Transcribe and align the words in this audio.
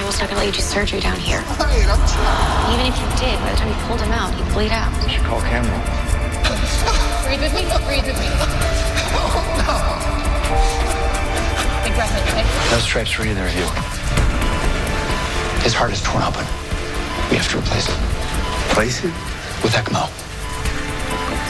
Campbell's 0.00 0.16
not 0.18 0.30
gonna 0.30 0.40
let 0.40 0.46
you 0.46 0.52
do 0.56 0.62
surgery 0.62 0.98
down 0.98 1.20
here. 1.20 1.44
Wait, 1.60 1.84
I'm 1.84 2.00
trying. 2.08 2.72
Even 2.72 2.86
if 2.88 2.96
you 2.96 3.04
did, 3.20 3.36
by 3.44 3.52
the 3.52 3.56
time 3.60 3.68
you 3.68 3.76
pulled 3.84 4.00
him 4.00 4.12
out, 4.12 4.32
he'd 4.32 4.48
bleed 4.54 4.72
out. 4.72 4.88
You 5.04 5.10
should 5.12 5.24
call 5.28 5.42
Campbell. 5.42 5.76
Breathe 7.28 7.42
with 7.44 7.52
me. 7.52 7.68
Breathe 7.84 8.06
with 8.08 8.16
me. 8.16 8.24
Big 11.84 11.92
breath 11.92 12.16
in. 12.16 12.24
No 12.72 12.78
stripes 12.80 13.10
for 13.10 13.26
either 13.28 13.44
of 13.44 13.52
you. 13.52 13.68
His 15.60 15.74
heart 15.76 15.92
is 15.92 16.00
torn 16.00 16.24
open. 16.24 16.46
We 17.28 17.36
have 17.36 17.50
to 17.52 17.58
replace 17.58 17.86
it 17.86 17.98
Replace 18.72 19.04
it? 19.04 19.12
with 19.60 19.76
ECMO. 19.76 20.08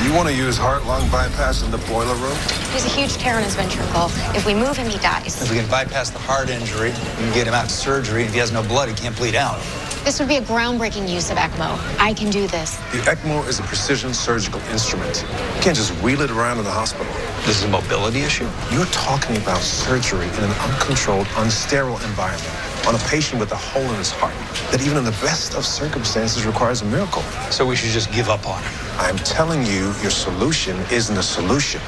You 0.04 0.14
want 0.14 0.28
to 0.28 0.34
use 0.34 0.56
heart-lung 0.56 1.10
bypass 1.10 1.62
in 1.62 1.70
the 1.70 1.78
boiler 1.78 2.14
room? 2.14 2.36
There's 2.70 2.86
a 2.86 2.88
huge 2.88 3.12
tear 3.18 3.36
in 3.36 3.44
his 3.44 3.54
ventricle. 3.54 4.06
If 4.34 4.46
we 4.46 4.54
move 4.54 4.74
him, 4.74 4.88
he 4.88 4.98
dies. 4.98 5.42
If 5.42 5.50
we 5.50 5.58
can 5.58 5.68
bypass 5.70 6.08
the 6.08 6.18
heart 6.18 6.48
injury, 6.48 6.88
we 6.88 7.24
can 7.24 7.34
get 7.34 7.46
him 7.46 7.52
out 7.52 7.68
to 7.68 7.74
surgery. 7.74 8.24
If 8.24 8.32
he 8.32 8.38
has 8.38 8.50
no 8.50 8.62
blood, 8.62 8.88
he 8.88 8.94
can't 8.94 9.14
bleed 9.14 9.34
out. 9.34 9.60
This 10.02 10.18
would 10.18 10.28
be 10.28 10.36
a 10.36 10.40
groundbreaking 10.40 11.06
use 11.06 11.30
of 11.30 11.36
ECMO. 11.36 11.78
I 12.00 12.14
can 12.14 12.30
do 12.30 12.46
this. 12.46 12.76
The 12.92 13.02
ECMO 13.04 13.46
is 13.46 13.60
a 13.60 13.62
precision 13.64 14.14
surgical 14.14 14.60
instrument. 14.72 15.22
You 15.56 15.60
can't 15.60 15.76
just 15.76 15.92
wheel 16.02 16.22
it 16.22 16.30
around 16.30 16.56
in 16.56 16.64
the 16.64 16.70
hospital. 16.70 17.12
This 17.44 17.58
is 17.58 17.64
a 17.64 17.68
mobility 17.68 18.20
issue. 18.20 18.48
You're 18.72 18.86
talking 18.86 19.36
about 19.36 19.60
surgery 19.60 20.28
in 20.28 20.44
an 20.44 20.52
uncontrolled, 20.52 21.26
unsterile 21.36 22.02
environment 22.08 22.69
on 22.86 22.94
a 22.94 22.98
patient 23.08 23.40
with 23.40 23.52
a 23.52 23.56
hole 23.56 23.82
in 23.82 23.96
his 23.96 24.10
heart 24.10 24.34
that 24.70 24.80
even 24.82 24.96
in 24.96 25.04
the 25.04 25.16
best 25.22 25.54
of 25.54 25.64
circumstances 25.64 26.46
requires 26.46 26.82
a 26.82 26.84
miracle. 26.86 27.22
So 27.50 27.66
we 27.66 27.76
should 27.76 27.90
just 27.90 28.10
give 28.12 28.28
up 28.28 28.46
on 28.48 28.62
him. 28.62 28.72
I'm 28.98 29.16
telling 29.18 29.64
you, 29.64 29.92
your 30.00 30.10
solution 30.10 30.76
isn't 30.90 31.16
a 31.16 31.22
solution. 31.22 31.80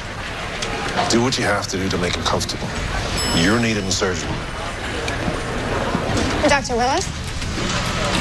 Do 1.08 1.22
what 1.22 1.38
you 1.38 1.44
have 1.44 1.66
to 1.68 1.76
do 1.76 1.88
to 1.88 1.98
make 1.98 2.14
him 2.14 2.22
comfortable. 2.24 2.68
You're 3.36 3.60
needed 3.60 3.84
in 3.84 3.90
surgery. 3.90 4.28
Dr. 6.48 6.76
Willis? 6.76 7.06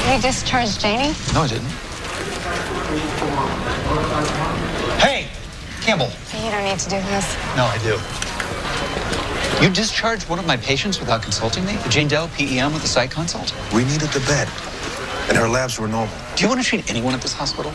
You 0.08 0.20
discharged 0.20 0.80
Janie? 0.80 1.14
No, 1.34 1.42
I 1.42 1.48
didn't. 1.48 1.68
Hey, 5.00 5.28
Campbell. 5.80 6.10
You 6.42 6.50
don't 6.50 6.64
need 6.64 6.78
to 6.78 6.88
do 6.88 7.00
this. 7.10 7.36
No, 7.56 7.64
I 7.64 7.78
do. 7.82 7.98
You 9.62 9.70
discharged 9.70 10.28
one 10.28 10.40
of 10.40 10.46
my 10.46 10.56
patients 10.56 10.98
without 10.98 11.22
consulting 11.22 11.64
me? 11.64 11.78
Jane 11.88 12.08
Doe, 12.08 12.26
PEM 12.34 12.72
with 12.74 12.82
a 12.82 12.88
site 12.88 13.12
consult? 13.12 13.54
We 13.72 13.84
needed 13.84 14.08
the 14.08 14.18
bed, 14.26 14.48
and 15.28 15.38
her 15.38 15.48
labs 15.48 15.78
were 15.78 15.86
normal. 15.86 16.12
Do 16.34 16.42
you 16.42 16.48
want 16.48 16.60
to 16.60 16.66
treat 16.66 16.90
anyone 16.90 17.14
at 17.14 17.22
this 17.22 17.32
hospital? 17.32 17.70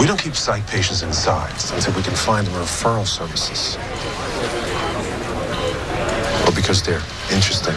We 0.00 0.08
don't 0.08 0.20
keep 0.20 0.34
psych 0.34 0.66
patients 0.66 1.04
inside 1.04 1.52
until 1.72 1.94
we 1.94 2.02
can 2.02 2.16
find 2.16 2.44
them 2.44 2.54
referral 2.54 3.06
services. 3.06 3.76
Or 6.48 6.52
because 6.52 6.82
they're 6.82 7.04
interesting. 7.30 7.76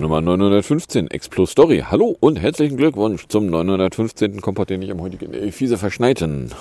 Nummer 0.00 0.20
915, 0.20 1.08
X 1.10 1.28
Plus 1.28 1.50
Story. 1.50 1.84
Hallo 1.90 2.16
und 2.20 2.40
herzlichen 2.40 2.76
Glückwunsch 2.76 3.26
zum 3.26 3.46
915. 3.46 4.40
Kompott, 4.40 4.70
den 4.70 4.80
ich 4.80 4.92
am 4.92 5.00
heutigen 5.00 5.34
äh, 5.34 5.50
fiese 5.50 5.76
verschneiten 5.76 6.52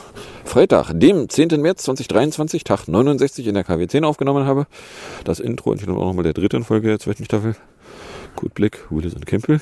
Freitag, 0.44 0.92
dem 0.94 1.30
10. 1.30 1.62
März 1.62 1.84
2023, 1.84 2.64
Tag 2.64 2.88
69 2.88 3.46
in 3.46 3.54
der 3.54 3.64
KW10 3.64 4.04
aufgenommen 4.06 4.46
habe. 4.46 4.66
Das 5.24 5.40
Intro 5.40 5.72
entspricht 5.72 5.96
auch 5.96 6.06
nochmal 6.06 6.24
der 6.24 6.34
dritten 6.34 6.64
Folge 6.64 6.88
der 6.88 7.00
zweiten 7.00 7.26
Staffel. 7.26 7.56
Gut 8.38 8.54
Blick, 8.54 8.86
Willis 8.92 9.16
und 9.16 9.26
Campbell. 9.26 9.60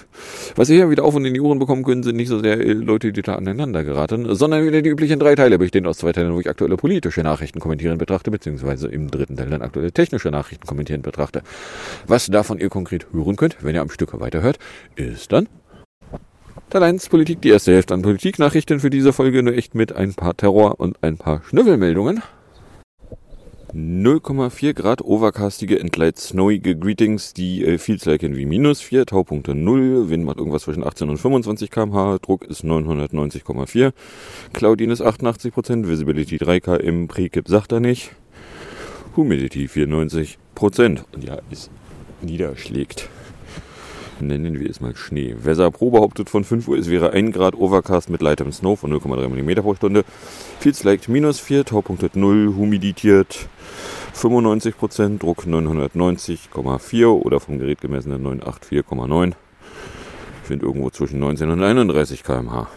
Was 0.58 0.70
ihr 0.70 0.76
hier 0.76 0.90
wieder 0.90 1.06
auf 1.06 1.16
und 1.16 1.24
in 1.24 1.34
die 1.34 1.40
Ohren 1.40 1.60
bekommen 1.60 1.84
können, 1.84 2.04
sind 2.04 2.18
nicht 2.18 2.28
so 2.28 2.40
sehr 2.42 2.60
äh, 2.60 2.74
Leute, 2.74 3.14
die 3.14 3.22
da 3.22 3.36
aneinander 3.36 3.86
geraten, 3.86 4.36
sondern 4.36 4.66
wieder 4.66 4.82
die 4.82 4.90
üblichen 4.90 5.18
drei 5.18 5.34
Teile, 5.34 5.58
bestehend 5.58 5.88
aus 5.88 5.98
zwei 5.98 6.12
Teilen, 6.12 6.34
wo 6.34 6.42
ich 6.42 6.50
aktuelle 6.50 6.76
politische 6.76 7.22
Nachrichten 7.22 7.62
kommentieren 7.62 7.98
betrachte, 7.98 8.32
beziehungsweise 8.32 8.90
im 8.90 9.10
dritten 9.10 9.38
Teil 9.38 9.50
dann 9.50 9.62
aktuelle 9.62 9.94
technische 9.94 10.30
Nachrichten 10.30 10.68
kommentieren 10.68 11.02
betrachte. 11.02 11.42
Was 12.06 12.28
davon 12.28 12.60
ihr 12.60 12.68
konkret 12.68 13.08
hören 13.14 13.38
könnt, 13.38 13.58
wenn 13.62 13.76
ihr 13.76 13.82
am 13.82 13.90
Stück 13.90 14.20
weiterhört, 14.20 14.60
ist 14.98 15.32
dann 15.32 15.48
Teil 16.70 16.84
1 16.84 17.08
Politik, 17.08 17.42
die 17.42 17.52
erste 17.52 17.72
Hälfte 17.72 17.94
an 17.94 18.02
Politiknachrichten 18.02 18.82
für 18.82 18.90
diese 18.90 19.14
Folge, 19.14 19.42
nur 19.42 19.54
echt 19.54 19.74
mit 19.74 19.96
ein 19.96 20.16
paar 20.16 20.36
Terror- 20.36 20.82
und 20.82 21.02
ein 21.02 21.16
paar 21.16 21.42
Schnüffelmeldungen. 21.48 22.22
0,4 23.76 24.74
Grad 24.74 25.02
overcastige 25.02 25.78
Entgleit 25.78 26.18
snowige 26.18 26.78
Greetings, 26.78 27.34
die 27.34 27.66
äh, 27.66 27.78
Feels 27.78 28.06
like 28.06 28.22
wie 28.22 28.46
minus 28.46 28.80
4, 28.80 29.06
Taupunkte 29.06 29.54
0, 29.54 30.08
Wind 30.08 30.24
macht 30.24 30.38
irgendwas 30.38 30.64
zwischen 30.64 30.82
18 30.82 31.10
und 31.10 31.18
25 31.18 31.70
kmh, 31.70 32.20
Druck 32.22 32.46
ist 32.46 32.64
990,4, 32.64 33.92
Cloudiness 34.54 35.02
88%, 35.02 35.90
Visibility 35.90 36.38
3 36.38 36.62
km, 36.62 37.08
Prekip 37.08 37.50
sagt 37.50 37.74
er 37.74 37.82
nicht, 37.82 38.12
Humidity 39.18 39.66
94%. 39.66 40.38
Und 41.12 41.24
ja, 41.26 41.40
es 41.52 41.70
niederschlägt. 42.22 43.10
Nennen 44.22 44.60
wir 44.60 44.70
es 44.70 44.80
mal 44.80 44.96
Schnee. 44.96 45.36
Weser 45.38 45.72
Pro 45.72 45.92
behauptet 45.92 46.30
von 46.30 46.46
5 46.46 46.70
Uhr, 46.70 46.78
es 46.78 46.90
wäre 46.90 47.12
1 47.12 47.34
Grad 47.34 47.54
Overcast 47.54 48.10
mit 48.10 48.22
lightem 48.22 48.52
Snow 48.54 48.80
von 48.80 48.94
0,3 48.94 49.28
mm 49.28 49.62
pro 49.62 49.76
Stunde. 49.76 50.06
Feels 50.60 50.84
like 50.86 51.10
minus 51.10 51.42
4, 51.42 51.66
Taupunktet 51.66 52.16
0, 52.16 52.54
humiditiert 52.56 53.50
95%, 54.16 55.20
Druck 55.20 55.44
990,4 55.44 57.08
oder 57.08 57.42
vom 57.42 57.60
Gerät 57.60 57.82
gemessene 57.82 58.16
984,9. 58.16 59.34
Ich 60.42 60.48
finde 60.48 60.66
irgendwo 60.66 60.90
zwischen 60.92 61.20
19 61.20 61.50
und 61.50 61.62
31 61.62 62.24
km/h. 62.24 62.70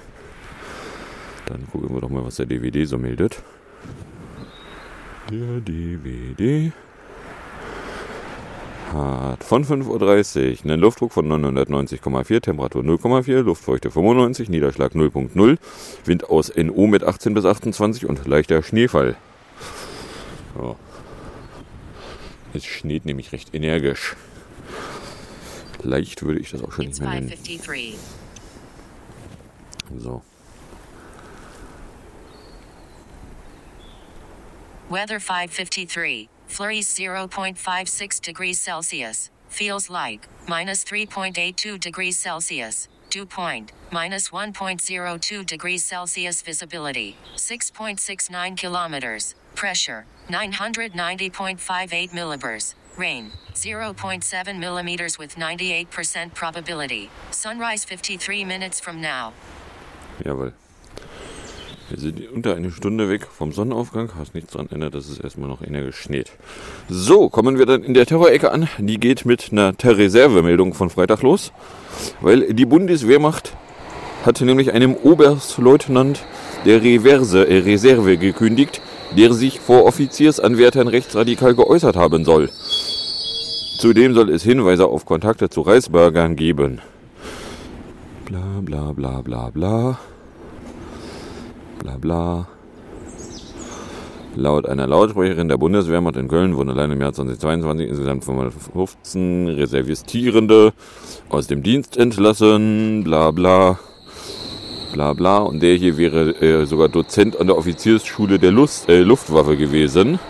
Dann 1.47 1.69
gucken 1.71 1.95
wir 1.95 2.01
doch 2.01 2.11
mal, 2.11 2.25
was 2.25 2.37
der 2.37 2.47
DVD 2.47 2.85
so 2.85 2.99
meldet. 2.99 3.43
Der 5.31 5.61
DVD 5.61 6.73
hat 8.93 9.45
von 9.45 9.65
5.30 9.65 10.65
Uhr 10.65 10.65
einen 10.65 10.81
Luftdruck 10.81 11.13
von 11.13 11.29
990,4, 11.29 12.41
Temperatur 12.41 12.83
0,4, 12.83 13.43
Luftfeuchte 13.43 13.91
95, 13.91 14.49
Niederschlag 14.49 14.93
0,0, 14.93 15.59
Wind 16.05 16.31
aus 16.31 16.53
NO 16.57 16.87
mit 16.87 17.05
18 17.05 17.35
bis 17.35 17.45
28 17.45 18.07
und 18.07 18.27
leichter 18.27 18.63
Schneefall. 18.63 19.17
So. 20.57 20.77
Es 22.55 22.65
schneit 22.65 23.05
nämlich 23.05 23.33
recht 23.33 23.55
energisch. 23.55 24.17
Leicht 25.83 26.23
würde 26.23 26.41
ich 26.41 26.51
das 26.51 26.63
auch 26.63 26.73
schon 26.73 26.87
It's 26.87 26.99
nicht 26.99 27.09
mehr 27.09 27.21
nennen. 27.21 27.29
553. 27.29 27.97
So. 29.99 30.23
Weather 34.89 35.21
553. 35.21 36.29
Flurries 36.49 36.93
0.56 36.93 38.21
degrees 38.21 38.61
Celsius. 38.61 39.31
Feels 39.49 39.89
like 39.89 40.27
minus 40.49 40.83
3.82 40.85 41.79
degrees 41.79 42.19
Celsius. 42.19 42.89
Dew 43.11 43.25
point 43.25 43.73
minus 43.93 44.31
1.02 44.31 45.47
degrees 45.47 45.85
Celsius. 45.85 46.43
Visibility 46.43 47.17
6.69 47.37 48.57
kilometers. 48.57 49.35
Pressure 49.55 50.05
990.58 50.29 52.11
millibars. 52.11 52.75
Rain 52.97 53.31
0.7 53.55 54.59
millimeters 54.59 55.19
with 55.19 55.37
98% 55.37 56.35
probability. 56.35 57.11
Sunrise 57.31 57.85
53 57.85 58.45
minutes 58.45 58.81
from 58.81 59.01
now. 59.01 59.33
Jawohl. 60.25 60.53
Wir 61.91 61.99
sind 61.99 62.21
unter 62.35 62.55
eine 62.55 62.71
Stunde 62.71 63.09
weg 63.09 63.27
vom 63.27 63.53
Sonnenaufgang, 63.53 64.11
was 64.19 64.35
nichts 64.35 64.53
daran 64.53 64.69
ändert, 64.71 64.95
dass 64.95 65.09
es 65.09 65.19
erstmal 65.19 65.49
noch 65.49 65.63
energisch 65.63 65.97
schneit. 65.97 66.31
So, 66.91 67.31
kommen 67.31 67.59
wir 67.59 67.65
dann 67.65 67.83
in 67.83 67.95
der 67.95 68.05
Terrorecke 68.05 68.53
an. 68.53 68.69
Die 68.79 69.01
geht 69.01 69.25
mit 69.25 69.49
einer 69.53 69.75
Terreservemeldung 69.75 70.75
von 70.75 70.91
Freitag 70.91 71.23
los, 71.23 71.51
weil 72.21 72.53
die 72.53 72.67
Bundeswehrmacht 72.67 73.55
hatte 74.27 74.45
nämlich 74.45 74.73
einem 74.73 74.95
Oberstleutnant 74.95 76.27
der 76.67 76.83
Reverse, 76.83 77.49
äh, 77.49 77.59
Reserve 77.61 78.19
gekündigt, 78.19 78.83
der 79.17 79.33
sich 79.33 79.59
vor 79.59 79.85
Offiziersanwärtern 79.87 80.89
rechtsradikal 80.89 81.55
geäußert 81.55 81.97
haben 81.97 82.27
soll. 82.27 82.51
Zudem 83.79 84.13
soll 84.13 84.29
es 84.29 84.43
Hinweise 84.43 84.87
auf 84.87 85.07
Kontakte 85.07 85.49
zu 85.49 85.63
Reisbürgern 85.63 86.37
geben. 86.37 86.81
Bla 88.27 88.61
bla 88.61 88.93
bla 88.93 89.23
bla 89.23 89.51
bla. 89.51 89.99
Bla 91.79 91.97
bla. 91.97 92.49
Laut 94.35 94.69
einer 94.69 94.87
Lautsprecherin 94.87 95.49
der 95.49 95.57
Bundeswehrmacht 95.57 96.17
in 96.17 96.29
Köln 96.29 96.55
wurden 96.57 96.71
allein 96.71 96.93
im 96.93 97.01
Jahr 97.01 97.13
2022 97.13 97.89
insgesamt 97.89 98.25
515 98.25 99.49
Reservistierende 99.49 100.73
aus 101.29 101.47
dem 101.47 101.63
Dienst 101.63 101.97
entlassen, 101.97 103.03
bla 103.05 103.31
bla, 103.33 103.79
bla 104.93 105.13
bla. 105.15 105.39
Und 105.39 105.63
der 105.63 105.75
hier 105.75 105.97
wäre 105.97 106.41
äh, 106.41 106.67
sogar 106.67 106.89
Dozent 106.89 107.41
an 107.41 107.49
der 107.49 107.57
Offiziersschule 107.57 108.39
der 108.39 108.53
Lust, 108.53 108.89
äh, 108.89 109.01
Luftwaffe 109.01 109.57
gewesen. 109.57 110.21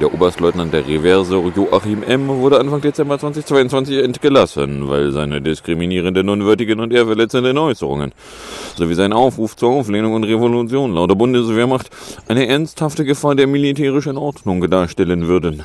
Der 0.00 0.12
Oberstleutnant 0.12 0.72
der 0.72 0.86
Reverse 0.86 1.36
Joachim 1.54 2.02
M. 2.02 2.26
wurde 2.28 2.58
Anfang 2.58 2.80
Dezember 2.80 3.18
2022 3.18 3.98
entgelassen, 3.98 4.88
weil 4.88 5.12
seine 5.12 5.42
diskriminierenden, 5.42 6.28
unwürdigen 6.28 6.80
und 6.80 6.92
ehrverletzenden 6.92 7.56
Äußerungen 7.58 8.12
sowie 8.74 8.94
sein 8.94 9.12
Aufruf 9.12 9.54
zur 9.54 9.70
Auflehnung 9.70 10.14
und 10.14 10.24
Revolution 10.24 10.94
laut 10.94 11.10
der 11.10 11.14
Bundeswehrmacht 11.14 11.90
eine 12.26 12.48
ernsthafte 12.48 13.04
Gefahr 13.04 13.34
der 13.34 13.46
militärischen 13.46 14.16
Ordnung 14.16 14.68
darstellen 14.68 15.28
würden. 15.28 15.62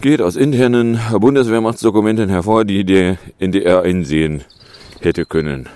Geht 0.00 0.22
aus 0.22 0.36
internen 0.36 0.98
Bundeswehrmachtsdokumenten 1.12 2.30
hervor, 2.30 2.64
die 2.64 2.84
der 2.84 3.18
NDR 3.38 3.82
einsehen 3.82 4.44
hätte 5.00 5.26
können. 5.26 5.68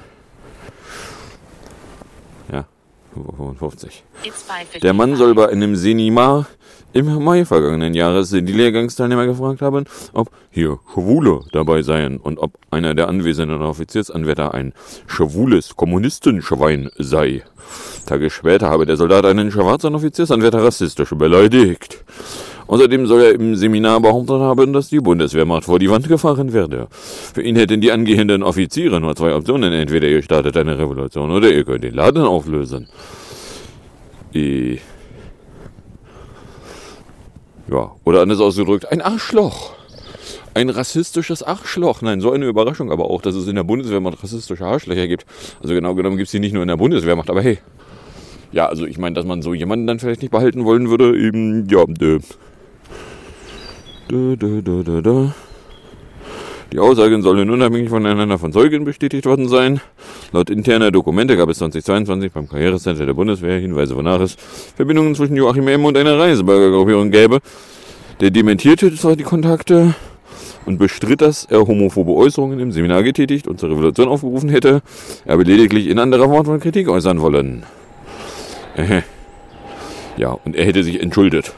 Ja, 2.50 2.64
55. 3.14 4.02
It's 4.24 4.42
5:55. 4.42 4.80
Der 4.80 4.92
Mann 4.92 5.16
soll 5.16 5.34
bei 5.34 5.48
einem 5.48 5.76
Seminar 5.76 6.46
im 6.92 7.22
Mai 7.24 7.44
vergangenen 7.44 7.92
Jahres 7.94 8.30
die 8.30 8.40
Lehrgangsteilnehmer 8.40 9.26
gefragt 9.26 9.62
haben, 9.62 9.84
ob 10.12 10.30
hier 10.50 10.78
Schwule 10.92 11.40
dabei 11.52 11.82
seien 11.82 12.18
und 12.18 12.38
ob 12.38 12.52
einer 12.70 12.94
der 12.94 13.08
anwesenden 13.08 13.62
Offiziersanwärter 13.62 14.54
ein 14.54 14.72
schwules 15.06 15.76
Kommunistenschwein 15.76 16.90
sei. 16.96 17.42
Tage 18.06 18.30
später 18.30 18.70
habe 18.70 18.86
der 18.86 18.96
Soldat 18.96 19.24
einen 19.26 19.50
schwarzen 19.50 19.94
Offiziersanwärter 19.94 20.62
rassistisch 20.62 21.10
beleidigt. 21.10 22.04
Außerdem 22.66 23.06
soll 23.06 23.20
er 23.22 23.34
im 23.34 23.56
Seminar 23.56 24.00
behauptet 24.00 24.40
haben, 24.40 24.72
dass 24.72 24.88
die 24.88 24.98
Bundeswehrmacht 24.98 25.64
vor 25.64 25.78
die 25.78 25.90
Wand 25.90 26.08
gefahren 26.08 26.52
werde. 26.52 26.88
Für 26.90 27.42
ihn 27.42 27.56
hätten 27.56 27.80
die 27.80 27.92
angehenden 27.92 28.42
Offiziere 28.42 29.00
nur 29.00 29.14
zwei 29.14 29.34
Optionen. 29.34 29.72
Entweder 29.72 30.08
ihr 30.08 30.22
startet 30.22 30.56
eine 30.56 30.78
Revolution 30.78 31.30
oder 31.30 31.50
ihr 31.50 31.64
könnt 31.64 31.84
den 31.84 31.94
Laden 31.94 32.24
auflösen. 32.24 32.88
Äh, 34.34 34.78
ja, 37.70 37.92
oder 38.04 38.22
anders 38.22 38.40
ausgedrückt, 38.40 38.90
ein 38.90 39.00
Arschloch. 39.00 39.74
Ein 40.54 40.70
rassistisches 40.70 41.42
Arschloch. 41.42 42.02
Nein, 42.02 42.20
so 42.20 42.30
eine 42.30 42.46
Überraschung 42.46 42.92
aber 42.92 43.10
auch, 43.10 43.22
dass 43.22 43.34
es 43.34 43.48
in 43.48 43.56
der 43.56 43.64
Bundeswehrmacht 43.64 44.22
rassistische 44.22 44.64
Arschlöcher 44.64 45.08
gibt. 45.08 45.26
Also 45.62 45.74
genau 45.74 45.94
genommen 45.94 46.16
gibt 46.16 46.28
es 46.28 46.32
die 46.32 46.40
nicht 46.40 46.52
nur 46.52 46.62
in 46.62 46.68
der 46.68 46.76
Bundeswehrmacht, 46.76 47.30
aber 47.30 47.42
hey. 47.42 47.58
Ja, 48.52 48.66
also 48.66 48.86
ich 48.86 48.98
meine, 48.98 49.14
dass 49.14 49.24
man 49.24 49.42
so 49.42 49.52
jemanden 49.52 49.86
dann 49.86 49.98
vielleicht 49.98 50.22
nicht 50.22 50.30
behalten 50.30 50.64
wollen 50.64 50.88
würde, 50.88 51.18
eben, 51.18 51.66
ja, 51.68 51.84
dö. 51.86 52.20
Die 56.72 56.78
Aussagen 56.78 57.22
sollen 57.22 57.50
unabhängig 57.50 57.88
voneinander 57.88 58.38
von 58.38 58.52
Zeugen 58.52 58.84
bestätigt 58.84 59.26
worden 59.26 59.48
sein. 59.48 59.80
Laut 60.32 60.50
interner 60.50 60.90
Dokumente 60.90 61.36
gab 61.36 61.48
es 61.48 61.58
2022 61.58 62.32
beim 62.32 62.48
Karrierecenter 62.48 63.06
der 63.06 63.14
Bundeswehr 63.14 63.58
Hinweise, 63.58 63.96
wonach 63.96 64.20
es 64.20 64.36
Verbindungen 64.76 65.14
zwischen 65.14 65.36
Joachim 65.36 65.68
M. 65.68 65.84
und 65.84 65.96
einer 65.96 66.18
Reisebürgergruppierung 66.18 67.10
gäbe. 67.10 67.40
Der 68.20 68.30
dementierte 68.30 68.94
zwar 68.94 69.16
die 69.16 69.24
Kontakte 69.24 69.94
und 70.66 70.78
bestritt, 70.78 71.20
dass 71.20 71.44
er 71.44 71.66
homophobe 71.66 72.12
Äußerungen 72.12 72.58
im 72.60 72.72
Seminar 72.72 73.02
getätigt 73.02 73.46
und 73.46 73.60
zur 73.60 73.70
Revolution 73.70 74.08
aufgerufen 74.08 74.48
hätte. 74.48 74.82
Er 75.24 75.32
habe 75.34 75.44
lediglich 75.44 75.86
in 75.88 75.98
anderer 75.98 76.30
Wortwahl 76.30 76.58
Kritik 76.58 76.88
äußern 76.88 77.20
wollen. 77.20 77.64
Ja, 80.16 80.30
und 80.44 80.56
er 80.56 80.64
hätte 80.64 80.82
sich 80.84 81.00
entschuldet. 81.00 81.52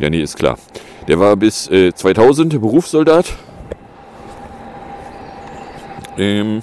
Ja, 0.00 0.10
nee, 0.10 0.20
ist 0.20 0.36
klar. 0.36 0.58
Der 1.08 1.20
war 1.20 1.36
bis 1.36 1.68
äh, 1.68 1.94
2000 1.94 2.60
Berufssoldat. 2.60 3.32
Ähm, 6.18 6.62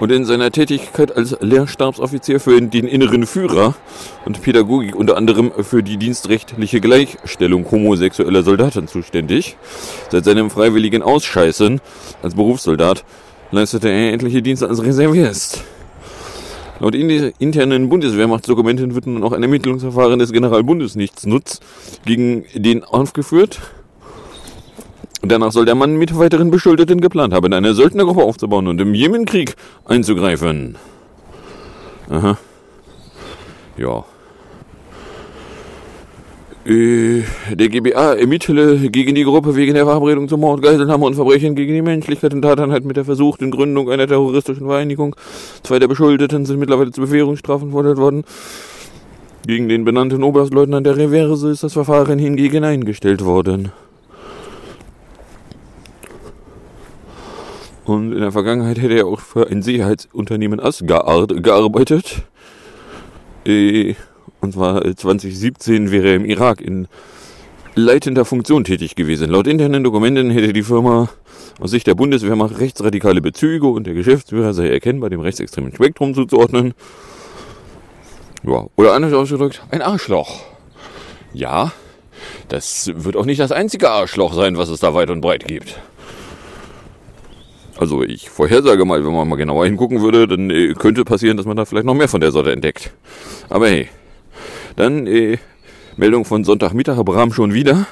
und 0.00 0.12
in 0.12 0.24
seiner 0.24 0.50
Tätigkeit 0.52 1.16
als 1.16 1.36
Lehrstabsoffizier 1.40 2.38
für 2.38 2.60
den 2.60 2.86
inneren 2.86 3.26
Führer 3.26 3.74
und 4.24 4.40
Pädagogik 4.42 4.94
unter 4.94 5.16
anderem 5.16 5.50
für 5.62 5.82
die 5.82 5.96
dienstrechtliche 5.96 6.80
Gleichstellung 6.80 7.68
homosexueller 7.70 8.42
Soldaten 8.42 8.86
zuständig. 8.86 9.56
Seit 10.10 10.24
seinem 10.24 10.50
freiwilligen 10.50 11.02
Ausscheißen 11.02 11.80
als 12.22 12.34
Berufssoldat 12.34 13.04
leistete 13.50 13.88
er 13.88 14.12
endliche 14.12 14.42
Dienste 14.42 14.68
als 14.68 14.82
Reservist. 14.82 15.64
Laut 16.80 16.94
in- 16.94 17.32
internen 17.38 17.88
Bundeswehrmachtsdokumenten 17.88 18.94
wird 18.94 19.06
nun 19.06 19.24
auch 19.24 19.32
ein 19.32 19.42
Ermittlungsverfahren 19.42 20.18
des 20.18 20.32
Generalbundesnichtsnutz 20.32 21.60
gegen 22.04 22.44
den 22.54 22.84
aufgeführt. 22.84 23.60
Danach 25.22 25.50
soll 25.50 25.64
der 25.64 25.74
Mann 25.74 25.96
mit 25.96 26.16
weiteren 26.16 26.50
Beschuldeten 26.52 27.00
geplant 27.00 27.34
haben, 27.34 27.52
eine 27.52 27.74
Söldnergruppe 27.74 28.22
aufzubauen 28.22 28.68
und 28.68 28.80
im 28.80 28.94
Jemenkrieg 28.94 29.56
einzugreifen. 29.84 30.76
Aha. 32.08 32.38
Ja. 33.76 34.04
Äh, 36.68 37.22
Der 37.54 37.70
GBA 37.70 38.14
ermittele 38.14 38.90
gegen 38.90 39.14
die 39.14 39.24
Gruppe 39.24 39.56
wegen 39.56 39.72
der 39.72 39.86
Verabredung 39.86 40.28
zum 40.28 40.40
Mord, 40.40 40.60
Geiselnahme 40.60 41.06
und 41.06 41.14
Verbrechen 41.14 41.54
gegen 41.54 41.72
die 41.72 41.80
Menschlichkeit 41.80 42.34
und 42.34 42.42
Tateinheit 42.42 42.84
mit 42.84 42.98
der 42.98 43.06
versuchten 43.06 43.50
Gründung 43.50 43.90
einer 43.90 44.06
terroristischen 44.06 44.66
Vereinigung. 44.66 45.16
Zwei 45.62 45.78
der 45.78 45.88
Beschuldeten 45.88 46.44
sind 46.44 46.58
mittlerweile 46.58 46.90
zu 46.90 47.00
Bewährungsstrafen 47.00 47.70
verurteilt 47.70 47.96
worden. 47.96 48.24
Gegen 49.46 49.70
den 49.70 49.86
benannten 49.86 50.22
Oberstleutnant 50.22 50.86
der 50.86 50.98
Reverse 50.98 51.48
ist 51.48 51.62
das 51.62 51.72
Verfahren 51.72 52.18
hingegen 52.18 52.64
eingestellt 52.64 53.24
worden. 53.24 53.72
Und 57.86 58.12
in 58.12 58.20
der 58.20 58.32
Vergangenheit 58.32 58.78
hätte 58.78 58.92
er 58.92 59.06
auch 59.06 59.20
für 59.20 59.48
ein 59.48 59.62
Sicherheitsunternehmen 59.62 60.60
Asgard 60.60 61.42
gearbeitet. 61.42 62.24
Äh, 63.46 63.94
Und 64.40 64.54
zwar 64.54 64.84
äh, 64.84 64.94
2017 64.94 65.90
wäre 65.90 66.08
er 66.08 66.16
im 66.16 66.24
Irak 66.24 66.60
in 66.60 66.88
leitender 67.74 68.24
Funktion 68.24 68.64
tätig 68.64 68.96
gewesen. 68.96 69.30
Laut 69.30 69.46
internen 69.46 69.84
Dokumenten 69.84 70.30
hätte 70.30 70.52
die 70.52 70.62
Firma 70.62 71.08
aus 71.60 71.70
Sicht 71.70 71.86
der 71.86 71.94
Bundeswehrmacht 71.94 72.58
rechtsradikale 72.58 73.20
Bezüge 73.20 73.66
und 73.66 73.86
der 73.86 73.94
Geschäftsführer 73.94 74.52
sei 74.52 74.68
erkennbar 74.68 75.10
dem 75.10 75.20
rechtsextremen 75.20 75.74
Spektrum 75.74 76.14
zuzuordnen. 76.14 76.74
Ja, 78.44 78.66
oder 78.76 78.94
anders 78.94 79.12
ausgedrückt, 79.12 79.62
ein 79.70 79.82
Arschloch. 79.82 80.40
Ja, 81.32 81.72
das 82.48 82.90
wird 82.94 83.16
auch 83.16 83.24
nicht 83.24 83.40
das 83.40 83.52
einzige 83.52 83.90
Arschloch 83.90 84.34
sein, 84.34 84.56
was 84.56 84.68
es 84.68 84.80
da 84.80 84.94
weit 84.94 85.10
und 85.10 85.20
breit 85.20 85.46
gibt. 85.46 85.80
Also 87.76 88.02
ich 88.02 88.28
vorhersage 88.28 88.84
mal, 88.84 89.04
wenn 89.04 89.12
man 89.12 89.28
mal 89.28 89.36
genauer 89.36 89.64
hingucken 89.64 90.02
würde, 90.02 90.26
dann 90.26 90.50
äh, 90.50 90.74
könnte 90.74 91.04
passieren, 91.04 91.36
dass 91.36 91.46
man 91.46 91.56
da 91.56 91.64
vielleicht 91.64 91.86
noch 91.86 91.94
mehr 91.94 92.08
von 92.08 92.20
der 92.20 92.32
Sorte 92.32 92.50
entdeckt. 92.50 92.92
Aber 93.48 93.68
hey, 93.68 93.88
dann 94.78 95.06
äh, 95.06 95.38
Meldung 95.96 96.24
von 96.24 96.44
Sonntagmittag, 96.44 97.02
Bram 97.04 97.32
schon 97.32 97.52
wieder. 97.52 97.86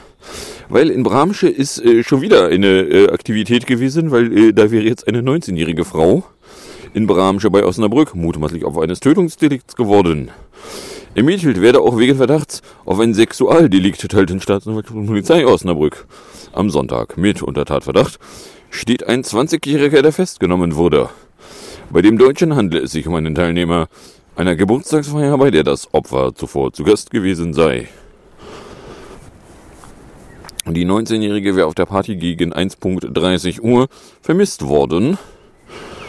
Weil 0.69 0.91
in 0.91 1.03
Bramsche 1.03 1.49
ist 1.49 1.85
äh, 1.85 2.03
schon 2.03 2.23
wieder 2.23 2.47
eine 2.49 2.81
äh, 2.83 3.09
Aktivität 3.11 3.67
gewesen, 3.67 4.11
weil 4.11 4.37
äh, 4.37 4.53
da 4.53 4.71
wäre 4.71 4.85
jetzt 4.85 5.07
eine 5.07 5.21
19-jährige 5.21 5.85
Frau 5.85 6.25
in 6.95 7.07
Bramsche 7.07 7.51
bei 7.51 7.65
Osnabrück 7.65 8.15
mutmaßlich 8.15 8.65
Opfer 8.65 8.83
eines 8.83 9.01
Tötungsdelikts 9.01 9.77
geworden. 9.77 10.31
Ermittelt 11.15 11.61
werde 11.61 11.81
auch 11.81 11.99
wegen 11.99 12.17
Verdachts 12.17 12.63
auf 12.85 12.99
ein 13.01 13.15
Sexualdelikt, 13.15 14.09
teilt 14.09 14.31
Staatsanwaltschaft 14.43 14.97
und 14.97 15.07
Polizei 15.07 15.47
Osnabrück. 15.47 16.07
Am 16.53 16.71
Sonntag 16.71 17.17
mit 17.17 17.43
unter 17.43 17.65
Tatverdacht 17.65 18.19
steht 18.71 19.07
ein 19.07 19.23
20-Jähriger, 19.23 20.03
der 20.03 20.13
festgenommen 20.13 20.75
wurde. 20.75 21.09
Bei 21.91 22.03
dem 22.03 22.19
Deutschen 22.19 22.57
handelt 22.57 22.85
es 22.85 22.93
sich 22.93 23.07
um 23.07 23.15
einen 23.15 23.35
Teilnehmer 23.35 23.89
einer 24.37 24.57
Geburtstagsfeier, 24.57 25.37
bei 25.39 25.51
der 25.51 25.65
das 25.65 25.93
Opfer 25.93 26.35
zuvor 26.35 26.73
zu 26.73 26.85
Gast 26.85 27.11
gewesen 27.11 27.55
sei. 27.55 27.89
Die 30.67 30.87
19-Jährige 30.87 31.57
wäre 31.57 31.67
auf 31.67 31.75
der 31.75 31.87
Party 31.87 32.17
gegen 32.17 32.53
1.30 32.53 33.61
Uhr 33.61 33.89
vermisst 34.21 34.67
worden. 34.67 35.17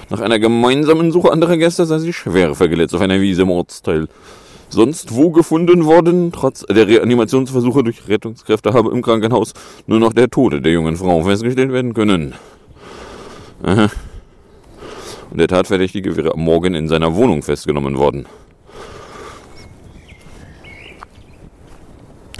Nach 0.10 0.20
einer 0.20 0.40
gemeinsamen 0.40 1.12
Suche 1.12 1.32
anderer 1.32 1.58
Gäste 1.58 1.86
sei 1.86 2.00
sie 2.00 2.14
schwer 2.14 2.56
verletzt 2.56 2.96
auf 2.96 3.02
einer 3.02 3.22
Wiese 3.22 3.44
im 3.44 3.52
Ortsteil 3.52 4.08
sonst 4.70 5.16
wo 5.16 5.32
gefunden 5.32 5.86
worden. 5.86 6.32
Trotz 6.32 6.66
der 6.66 6.88
Reanimationsversuche 6.88 7.84
durch 7.84 8.08
Rettungskräfte 8.08 8.74
habe 8.74 8.92
im 8.92 9.02
Krankenhaus 9.02 9.54
nur 9.86 10.00
noch 10.00 10.14
der 10.14 10.30
Tode 10.30 10.62
der 10.62 10.74
jungen 10.74 10.98
Frau 10.98 11.24
festgestellt 11.24 11.72
werden 11.72 11.94
können. 11.94 12.34
Aha. 13.64 13.90
Der 15.38 15.48
Tatverdächtige 15.48 16.18
wäre 16.18 16.34
am 16.34 16.40
Morgen 16.40 16.74
in 16.74 16.88
seiner 16.88 17.14
Wohnung 17.14 17.44
festgenommen 17.44 18.00
worden. 18.00 18.26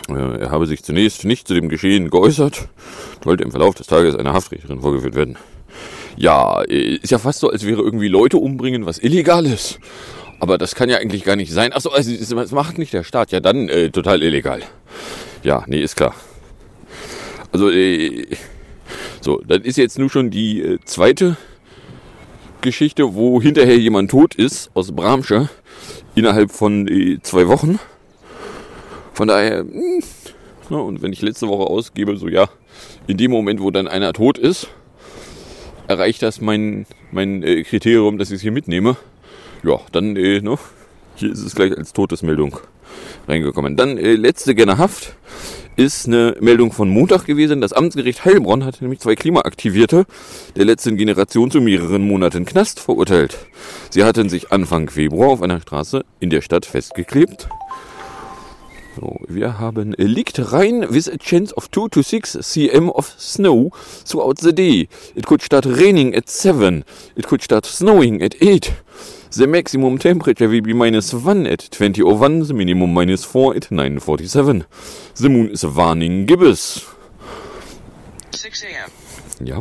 Äh, 0.10 0.40
Er 0.40 0.50
habe 0.50 0.66
sich 0.66 0.84
zunächst 0.84 1.24
nicht 1.24 1.48
zu 1.48 1.54
dem 1.54 1.70
Geschehen 1.70 2.10
geäußert, 2.10 2.70
wollte 3.22 3.44
im 3.44 3.52
Verlauf 3.52 3.76
des 3.76 3.86
Tages 3.86 4.16
einer 4.16 4.34
Haftrichterin 4.34 4.82
vorgeführt 4.82 5.14
werden. 5.14 5.38
Ja, 6.16 6.64
äh, 6.64 6.96
ist 6.96 7.12
ja 7.12 7.20
fast 7.20 7.40
so, 7.40 7.52
als 7.52 7.68
wäre 7.68 7.84
irgendwie 7.84 8.08
Leute 8.08 8.38
umbringen 8.38 8.88
was 8.88 8.98
Illegales. 8.98 9.78
Aber 10.40 10.58
das 10.58 10.74
kann 10.74 10.90
ja 10.90 10.98
eigentlich 10.98 11.24
gar 11.24 11.36
nicht 11.36 11.52
sein. 11.52 11.74
Achso, 11.74 11.90
also 11.90 12.36
das 12.36 12.52
macht 12.52 12.80
nicht 12.80 12.94
der 12.94 13.04
Staat. 13.04 13.32
Ja, 13.32 13.40
dann 13.42 13.70
äh, 13.70 13.92
total 13.92 14.24
illegal. 14.24 14.62
Ja, 15.44 15.64
nee, 15.68 15.82
ist 15.82 15.98
klar. 15.98 16.16
Also, 17.52 17.70
äh, 17.70 18.26
so, 19.22 19.40
das 19.48 19.60
ist 19.60 19.78
jetzt 19.78 20.00
nur 20.00 20.10
schon 20.10 20.32
die 20.32 20.62
äh, 20.64 20.80
zweite 20.84 21.38
Geschichte, 22.62 23.16
wo 23.16 23.42
hinterher 23.42 23.78
jemand 23.78 24.12
tot 24.12 24.36
ist 24.36 24.72
aus 24.74 24.92
Bramsche 24.92 25.50
innerhalb 26.16 26.52
von 26.52 26.88
äh, 26.88 27.20
zwei 27.22 27.48
Wochen. 27.48 27.80
Von 29.14 29.28
daher, 29.28 29.64
mh, 29.64 29.72
hm, 29.72 30.04
na, 30.70 30.78
und 30.78 31.02
wenn 31.02 31.14
ich 31.14 31.22
letzte 31.22 31.48
Woche 31.48 31.70
ausgebe, 31.70 32.18
so 32.18 32.28
ja, 32.28 32.50
in 33.08 33.18
dem 33.18 33.32
Moment, 33.32 33.62
wo 33.62 33.72
dann 33.72 33.88
einer 33.88 34.14
tot 34.14 34.38
ist, 34.38 34.68
erreicht 35.88 36.22
das 36.22 36.42
mein, 36.42 36.86
mein 37.12 37.44
äh, 37.44 37.64
Kriterium, 37.64 38.18
dass 38.18 38.30
ich 38.30 38.36
es 38.36 38.42
hier 38.42 38.52
mitnehme. 38.52 38.98
Ja, 39.64 39.80
dann, 39.92 40.16
äh, 40.16 40.42
ne, 40.42 40.58
hier 41.16 41.32
ist 41.32 41.44
es 41.44 41.56
gleich 41.56 41.76
als 41.76 41.94
Todesmeldung 41.94 42.58
reingekommen. 43.28 43.76
Dann 43.76 43.98
äh, 43.98 44.14
letzte 44.14 44.56
gerne 44.56 44.78
Haft 44.78 45.16
ist 45.78 46.08
eine 46.08 46.36
Meldung 46.40 46.72
von 46.72 46.90
Montag 46.90 47.26
gewesen. 47.26 47.62
Das 47.62 47.72
Amtsgericht 47.72 48.26
Heilbronn 48.26 48.66
hat 48.66 48.82
nämlich 48.82 49.00
zwei 49.00 49.16
Klimaaktivierte 49.16 50.06
der 50.56 50.66
letzten 50.66 50.98
Generation 50.98 51.52
zu 51.52 51.62
mehreren 51.62 52.02
Monaten 52.02 52.46
Knast 52.46 52.80
verurteilt. 52.80 53.38
Sie 53.92 54.04
hatten 54.04 54.28
sich 54.28 54.52
Anfang 54.52 54.90
Februar 54.90 55.30
auf 55.30 55.44
einer 55.44 55.62
Straße 55.62 56.04
in 56.20 56.32
der 56.32 56.42
Stadt 56.42 56.66
festgeklebt. 56.66 57.48
So, 59.00 59.18
wir 59.28 59.60
haben 59.60 59.94
liegt 59.98 60.52
rein 60.52 60.88
with 60.90 61.08
a 61.08 61.18
chance 61.18 61.54
of 61.56 61.70
2 61.70 61.90
to 61.90 62.02
6 62.02 62.40
cm 62.42 62.90
of 62.90 63.14
snow 63.20 63.72
throughout 64.04 64.40
the 64.40 64.56
day. 64.56 64.90
It 65.14 65.28
could 65.28 65.44
start 65.44 65.68
raining 65.68 66.16
at 66.16 66.28
7. 66.28 66.84
It 67.16 67.28
could 67.28 67.44
start 67.44 67.68
snowing 67.68 68.24
at 68.24 68.42
8. 68.42 68.74
The 69.32 69.46
maximum 69.46 69.98
temperature 69.98 70.48
will 70.48 70.62
be 70.62 70.74
minus 70.74 71.14
1 71.14 71.48
at 71.48 71.60
20.01, 71.60 72.48
the 72.48 72.54
minimum 72.54 72.94
minus 72.94 73.26
4 73.26 73.56
at 73.58 73.64
9.47. 73.64 74.66
The 75.16 75.30
moon 75.30 75.50
is 75.50 75.66
warning 75.66 76.26
gibbous. 76.26 76.88
6 78.32 78.64
a.m. 78.64 78.92
Ja. 79.46 79.60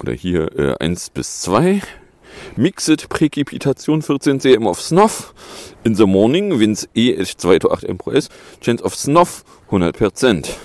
Oder 0.00 0.12
hier 0.12 0.52
äh, 0.58 0.74
1 0.84 1.14
bis 1.14 1.40
2. 1.42 1.80
Mixed 2.56 3.08
Precipitation 3.08 4.02
14 4.02 4.38
cm 4.38 4.66
of 4.66 4.80
snuff. 4.80 5.32
In 5.82 5.96
the 5.96 6.06
morning, 6.06 6.58
winds 6.58 6.86
E 6.94 7.16
at 7.16 7.38
2 7.38 7.58
to 7.60 7.72
8 7.72 7.88
mph. 7.88 8.28
Chance 8.60 8.82
of 8.82 8.94
snuff 8.94 9.44
100%. 9.70 10.56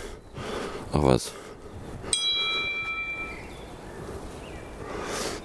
Ach 0.93 1.01
was. 1.01 1.31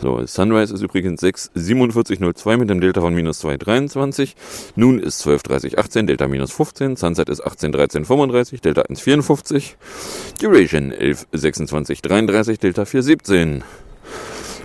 So, 0.04 0.26
Sunrise 0.26 0.74
ist 0.74 0.82
übrigens 0.82 1.22
6,4702 1.22 2.58
mit 2.58 2.68
dem 2.68 2.78
Delta 2.78 3.00
von 3.00 3.14
minus 3.14 3.42
2,23. 3.42 4.34
Nun 4.76 4.98
ist 4.98 5.26
12,3018, 5.26 6.04
Delta 6.04 6.28
minus 6.28 6.52
15. 6.52 6.96
Sunset 6.96 7.30
ist 7.30 7.42
18,1335, 7.42 8.60
Delta 8.60 8.82
1,54. 8.82 9.76
Duration 10.42 10.92
11,2633, 10.92 12.60
Delta 12.60 12.82
4,17. 12.82 13.62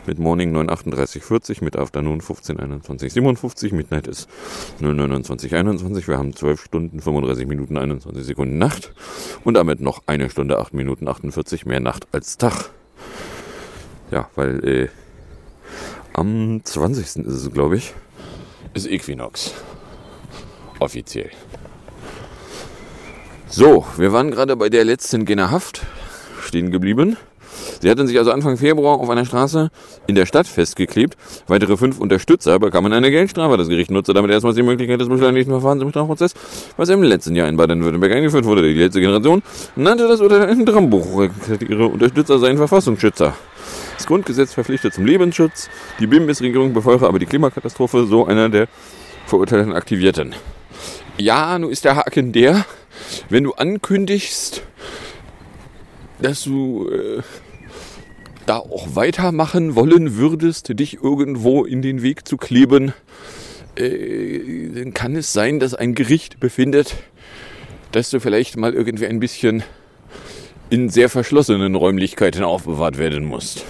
Mit 0.06 0.20
Morning 0.20 0.54
9,3840, 0.54 1.64
mit 1.64 1.78
Afternoon 1.78 2.20
15,2157, 2.20 3.74
Midnight 3.74 4.08
ist 4.08 4.28
0,2921. 4.82 6.10
Wir 6.10 6.18
haben 6.18 6.36
12 6.36 6.66
Stunden, 6.66 7.00
35 7.00 7.48
Minuten, 7.48 7.78
21 7.78 8.26
Sekunden 8.26 8.58
Nacht. 8.58 8.92
Und 9.46 9.54
damit 9.54 9.80
noch 9.80 10.04
eine 10.06 10.30
Stunde, 10.30 10.60
8 10.60 10.74
Minuten, 10.74 11.08
48 11.08 11.66
mehr 11.66 11.80
Nacht 11.80 12.10
als 12.12 12.36
Tag. 12.38 12.72
Ja, 14.12 14.28
weil 14.36 14.68
äh, 14.68 14.88
am 16.20 16.60
20. 16.66 17.06
ist 17.06 17.18
es, 17.18 17.52
glaube 17.52 17.78
ich, 17.78 17.94
ist 18.74 18.92
Equinox. 18.92 19.54
Offiziell. 20.80 21.30
So, 23.48 23.86
wir 23.96 24.12
waren 24.12 24.30
gerade 24.30 24.58
bei 24.58 24.70
der 24.70 24.84
letzten 24.84 25.24
Generhaft 25.24 25.82
stehen 26.42 26.72
geblieben. 26.72 27.16
Sie 27.80 27.90
hatten 27.90 28.06
sich 28.06 28.18
also 28.18 28.32
Anfang 28.32 28.58
Februar 28.58 29.00
auf 29.00 29.10
einer 29.10 29.24
Straße 29.24 29.70
in 30.08 30.16
der 30.16 30.26
Stadt 30.26 30.48
festgeklebt. 30.48 31.16
Weitere 31.48 31.78
fünf 31.78 32.00
Unterstützer 32.00 32.60
bekamen 32.60 32.92
eine 32.92 33.12
Geldstrafe. 33.12 33.56
Das 33.56 33.70
Gericht 33.70 33.90
nutzte 33.90 34.14
damit 34.14 34.32
erstmals 34.32 34.58
die 34.58 34.64
Möglichkeit 34.64 35.00
des 35.00 35.08
beschleunigten 35.08 35.54
Verfahrens 35.54 35.82
im 35.82 35.90
Strafprozess, 35.90 36.34
was 36.76 36.90
im 36.90 37.02
letzten 37.02 37.36
Jahr 37.36 37.48
in 37.48 37.56
Baden-Württemberg 37.56 38.12
eingeführt 38.12 38.44
wurde. 38.44 38.64
Die 38.64 38.74
letzte 38.74 39.00
Generation 39.00 39.42
nannte 39.78 40.08
das 40.10 40.20
Urteil 40.20 40.50
ein 40.50 40.66
Drehbuch. 40.66 41.30
Ihre 41.68 41.88
Unterstützer 41.88 42.40
seien 42.40 42.58
Verfassungsschützer. 42.58 43.34
Das 44.00 44.08
Grundgesetz 44.08 44.54
verpflichtet 44.54 44.94
zum 44.94 45.06
Lebensschutz. 45.06 45.70
Die 46.00 46.08
BIM-Regierung 46.08 46.72
befeuere 46.72 47.06
aber 47.06 47.20
die 47.20 47.26
Klimakatastrophe, 47.26 48.06
so 48.06 48.26
einer 48.26 48.48
der 48.48 48.70
verurteilten 49.26 49.74
Aktivierten. 49.74 50.34
Ja, 51.18 51.60
nun 51.60 51.70
ist 51.70 51.84
der 51.84 51.98
Haken 51.98 52.32
der, 52.32 52.66
wenn 53.28 53.44
du 53.44 53.52
ankündigst, 53.56 54.64
dass 56.22 56.44
du 56.44 56.88
äh, 56.88 57.22
da 58.46 58.60
auch 58.60 58.96
weitermachen 58.96 59.76
wollen 59.76 60.16
würdest, 60.16 60.80
dich 60.80 61.04
irgendwo 61.04 61.66
in 61.66 61.82
den 61.82 62.02
Weg 62.02 62.26
zu 62.26 62.38
kleben, 62.38 62.94
äh, 63.76 64.70
dann 64.76 64.94
kann 64.94 65.18
es 65.18 65.34
sein, 65.34 65.60
dass 65.60 65.74
ein 65.74 65.94
Gericht 65.94 66.40
befindet, 66.40 66.96
dass 67.92 68.12
du 68.12 68.22
vielleicht 68.22 68.56
mal 68.56 68.74
irgendwie 68.74 69.08
ein 69.08 69.20
bisschen 69.20 69.62
in 70.70 70.88
sehr 70.88 71.10
verschlossenen 71.10 71.76
Räumlichkeiten 71.76 72.46
aufbewahrt 72.46 72.98
werden 72.98 73.26
musst. 73.26 73.66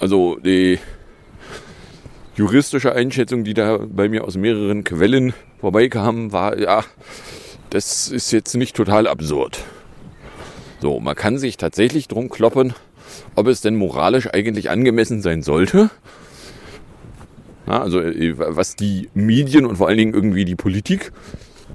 Also 0.00 0.36
die 0.36 0.78
juristische 2.34 2.94
Einschätzung, 2.94 3.44
die 3.44 3.52
da 3.52 3.78
bei 3.86 4.08
mir 4.08 4.24
aus 4.24 4.38
mehreren 4.38 4.82
Quellen 4.82 5.34
vorbeikam, 5.60 6.32
war, 6.32 6.58
ja, 6.58 6.84
das 7.68 8.08
ist 8.08 8.32
jetzt 8.32 8.54
nicht 8.56 8.74
total 8.74 9.06
absurd. 9.06 9.62
So, 10.80 11.00
man 11.00 11.14
kann 11.14 11.36
sich 11.36 11.58
tatsächlich 11.58 12.08
drum 12.08 12.30
kloppen, 12.30 12.72
ob 13.34 13.46
es 13.46 13.60
denn 13.60 13.76
moralisch 13.76 14.28
eigentlich 14.32 14.70
angemessen 14.70 15.20
sein 15.20 15.42
sollte. 15.42 15.90
Ja, 17.66 17.82
also 17.82 18.00
äh, 18.00 18.34
was 18.38 18.76
die 18.76 19.10
Medien 19.12 19.66
und 19.66 19.76
vor 19.76 19.88
allen 19.88 19.98
Dingen 19.98 20.14
irgendwie 20.14 20.46
die 20.46 20.56
Politik 20.56 21.12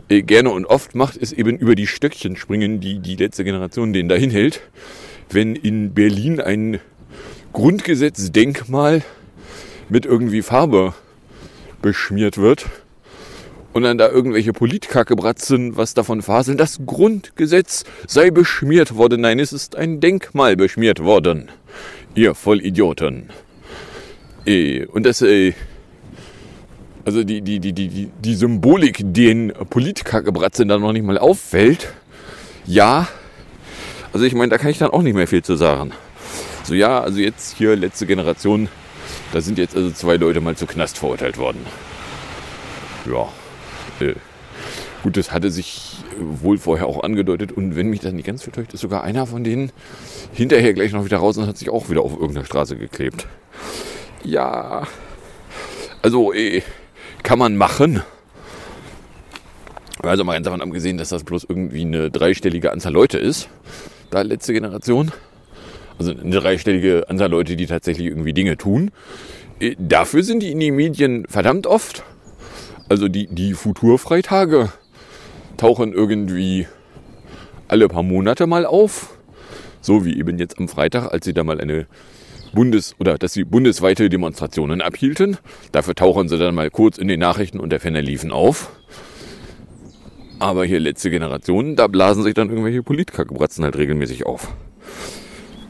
äh, 0.09 0.23
gerne 0.23 0.49
und 0.49 0.65
oft 0.65 0.95
macht, 0.95 1.15
ist 1.15 1.31
eben 1.31 1.57
über 1.57 1.75
die 1.75 1.85
Stöckchen 1.85 2.35
springen, 2.35 2.79
die 2.79 2.97
die 2.97 3.15
letzte 3.17 3.43
Generation 3.43 3.93
denen 3.93 4.09
dahin 4.09 4.31
hält. 4.31 4.61
Wenn 5.29 5.55
in 5.55 5.93
Berlin 5.93 6.41
ein 6.41 6.79
Grundgesetzdenkmal 7.55 9.01
mit 9.87 10.05
irgendwie 10.05 10.41
Farbe 10.41 10.93
beschmiert 11.81 12.37
wird 12.37 12.65
und 13.71 13.83
dann 13.83 13.97
da 13.97 14.09
irgendwelche 14.09 14.51
Politkackebratzen 14.51 15.77
was 15.77 15.93
davon 15.93 16.21
faseln, 16.21 16.57
das 16.57 16.81
Grundgesetz 16.85 17.85
sei 18.07 18.29
beschmiert 18.29 18.97
worden. 18.97 19.21
Nein, 19.21 19.39
es 19.39 19.53
ist 19.53 19.77
ein 19.77 20.01
Denkmal 20.01 20.57
beschmiert 20.57 21.01
worden. 21.01 21.47
Ihr 22.13 22.35
Vollidioten. 22.35 23.29
Äh, 24.45 24.85
und 24.87 25.05
das, 25.05 25.21
äh, 25.21 25.53
also 27.05 27.23
die, 27.23 27.41
die, 27.41 27.61
die, 27.61 27.71
die, 27.71 28.09
die 28.19 28.35
Symbolik, 28.35 28.99
den 29.13 29.53
Politkackebratzen 29.69 30.67
da 30.67 30.77
noch 30.77 30.91
nicht 30.91 31.05
mal 31.05 31.17
auffällt, 31.17 31.93
ja, 32.65 33.07
also 34.11 34.25
ich 34.25 34.35
meine, 34.35 34.49
da 34.49 34.57
kann 34.57 34.71
ich 34.71 34.77
dann 34.77 34.91
auch 34.91 35.03
nicht 35.03 35.15
mehr 35.15 35.27
viel 35.27 35.41
zu 35.41 35.55
sagen. 35.55 35.93
So, 36.65 36.73
ja, 36.73 36.99
also 36.99 37.19
jetzt 37.19 37.55
hier 37.55 37.75
letzte 37.75 38.07
Generation, 38.07 38.69
da 39.31 39.39
sind 39.39 39.59
jetzt 39.59 39.75
also 39.75 39.91
zwei 39.91 40.17
Leute 40.17 40.41
mal 40.41 40.55
zu 40.55 40.65
Knast 40.65 40.97
verurteilt 40.97 41.37
worden. 41.37 41.63
Ja, 43.05 43.27
äh, 43.99 44.15
gut, 45.03 45.15
das 45.15 45.31
hatte 45.31 45.51
sich 45.51 45.97
wohl 46.19 46.57
vorher 46.57 46.87
auch 46.87 47.03
angedeutet 47.03 47.51
und 47.51 47.75
wenn 47.75 47.87
mich 47.87 47.99
das 47.99 48.13
nicht 48.13 48.25
ganz 48.25 48.41
vertäuscht, 48.41 48.73
ist 48.73 48.81
sogar 48.81 49.03
einer 49.03 49.27
von 49.27 49.43
denen 49.43 49.71
hinterher 50.33 50.73
gleich 50.73 50.91
noch 50.91 51.05
wieder 51.05 51.17
raus 51.17 51.37
und 51.37 51.45
hat 51.45 51.55
sich 51.55 51.69
auch 51.69 51.91
wieder 51.91 52.01
auf 52.01 52.13
irgendeiner 52.13 52.47
Straße 52.47 52.77
geklebt. 52.77 53.27
Ja, 54.23 54.87
also 56.01 56.33
äh, 56.33 56.63
kann 57.21 57.37
man 57.37 57.57
machen. 57.57 58.01
Also 60.01 60.23
mal 60.23 60.33
ganz 60.33 60.45
davon 60.45 60.61
abgesehen, 60.61 60.97
dass 60.97 61.09
das 61.09 61.23
bloß 61.23 61.45
irgendwie 61.47 61.81
eine 61.81 62.09
dreistellige 62.09 62.71
Anzahl 62.71 62.93
Leute 62.93 63.19
ist, 63.19 63.49
da 64.09 64.23
letzte 64.23 64.53
Generation. 64.53 65.11
Also 65.97 66.11
eine 66.11 66.39
dreistellige 66.39 67.05
Anzahl 67.09 67.29
Leute, 67.29 67.55
die 67.55 67.67
tatsächlich 67.67 68.07
irgendwie 68.07 68.33
Dinge 68.33 68.57
tun. 68.57 68.91
Äh, 69.59 69.75
dafür 69.79 70.23
sind 70.23 70.41
die 70.41 70.51
in 70.51 70.59
den 70.59 70.75
Medien 70.75 71.25
verdammt 71.27 71.67
oft. 71.67 72.03
Also 72.89 73.07
die, 73.07 73.27
die 73.27 73.53
Futurfreitage 73.53 74.71
tauchen 75.57 75.93
irgendwie 75.93 76.67
alle 77.67 77.87
paar 77.87 78.03
Monate 78.03 78.47
mal 78.47 78.65
auf. 78.65 79.17
So 79.81 80.05
wie 80.05 80.17
eben 80.17 80.37
jetzt 80.37 80.57
am 80.57 80.67
Freitag, 80.67 81.11
als 81.11 81.25
sie 81.25 81.33
da 81.33 81.43
mal 81.43 81.61
eine 81.61 81.87
Bundes- 82.53 82.95
oder 82.99 83.17
dass 83.17 83.33
sie 83.33 83.43
bundesweite 83.43 84.09
Demonstrationen 84.09 84.81
abhielten. 84.81 85.37
Dafür 85.71 85.95
tauchen 85.95 86.27
sie 86.29 86.37
dann 86.37 86.55
mal 86.55 86.71
kurz 86.71 86.97
in 86.97 87.07
den 87.07 87.19
Nachrichten 87.19 87.59
und 87.59 87.69
der 87.69 87.79
Fenner 87.79 88.01
liefen 88.01 88.31
auf. 88.31 88.71
Aber 90.39 90.65
hier 90.65 90.79
letzte 90.79 91.09
Generation, 91.09 91.75
da 91.75 91.87
blasen 91.87 92.23
sich 92.23 92.33
dann 92.33 92.49
irgendwelche 92.49 92.83
Politkackebratzen 92.83 93.63
halt 93.63 93.77
regelmäßig 93.77 94.25
auf. 94.25 94.53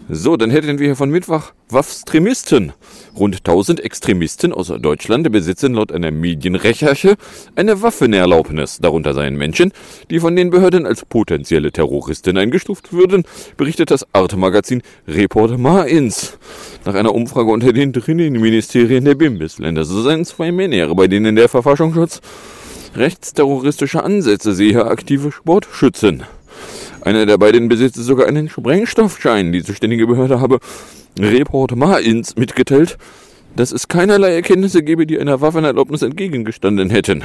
So, 0.07 0.37
dann 0.37 0.51
hätten 0.51 0.77
wir 0.77 0.85
hier 0.85 0.95
von 0.95 1.09
Mittwoch 1.09 1.53
Waffstremisten. 1.69 2.73
Rund 3.17 3.37
1000 3.37 3.79
Extremisten 3.79 4.53
aus 4.53 4.67
Deutschland 4.67 5.31
besitzen 5.31 5.73
laut 5.73 5.91
einer 5.91 6.11
Medienrecherche 6.11 7.15
eine 7.55 7.81
Waffenerlaubnis. 7.81 8.77
Darunter 8.77 9.15
seien 9.15 9.35
Menschen, 9.35 9.71
die 10.11 10.19
von 10.19 10.35
den 10.35 10.51
Behörden 10.51 10.85
als 10.85 11.05
potenzielle 11.05 11.71
Terroristen 11.71 12.37
eingestuft 12.37 12.93
würden, 12.93 13.23
berichtet 13.57 13.89
das 13.89 14.05
Arte-Magazin 14.13 14.83
Report 15.07 15.57
Mainz. 15.57 16.37
Nach 16.85 16.93
einer 16.93 17.15
Umfrage 17.15 17.49
unter 17.49 17.73
den 17.73 17.91
drinnen 17.91 18.33
Ministerien 18.33 19.05
der 19.05 19.15
Bundesländer 19.15 19.85
so 19.85 20.03
seien 20.03 20.23
zwei 20.23 20.51
Männer, 20.51 20.93
bei 20.93 21.07
denen 21.07 21.35
der 21.35 21.49
Verfassungsschutz 21.49 22.21
rechtsterroristische 22.95 24.03
Ansätze 24.03 24.53
sehe, 24.53 24.85
aktive 24.85 25.31
Sportschützen. 25.31 26.23
Einer 27.05 27.27
der 27.27 27.37
beiden 27.37 27.69
besitzt 27.69 27.97
sogar 27.97 28.27
einen 28.27 28.49
Sprengstoffschein. 28.49 29.51
Die 29.51 29.63
zuständige 29.63 30.07
Behörde 30.07 30.41
habe 30.41 30.59
Report 31.19 31.75
Mainz 31.75 32.35
mitgeteilt, 32.35 32.97
dass 33.55 33.71
es 33.71 33.87
keinerlei 33.87 34.33
Erkenntnisse 34.33 34.81
gebe, 34.81 35.05
die 35.05 35.19
einer 35.19 35.39
Waffenerlaubnis 35.39 36.01
entgegengestanden 36.01 36.89
hätten. 36.89 37.23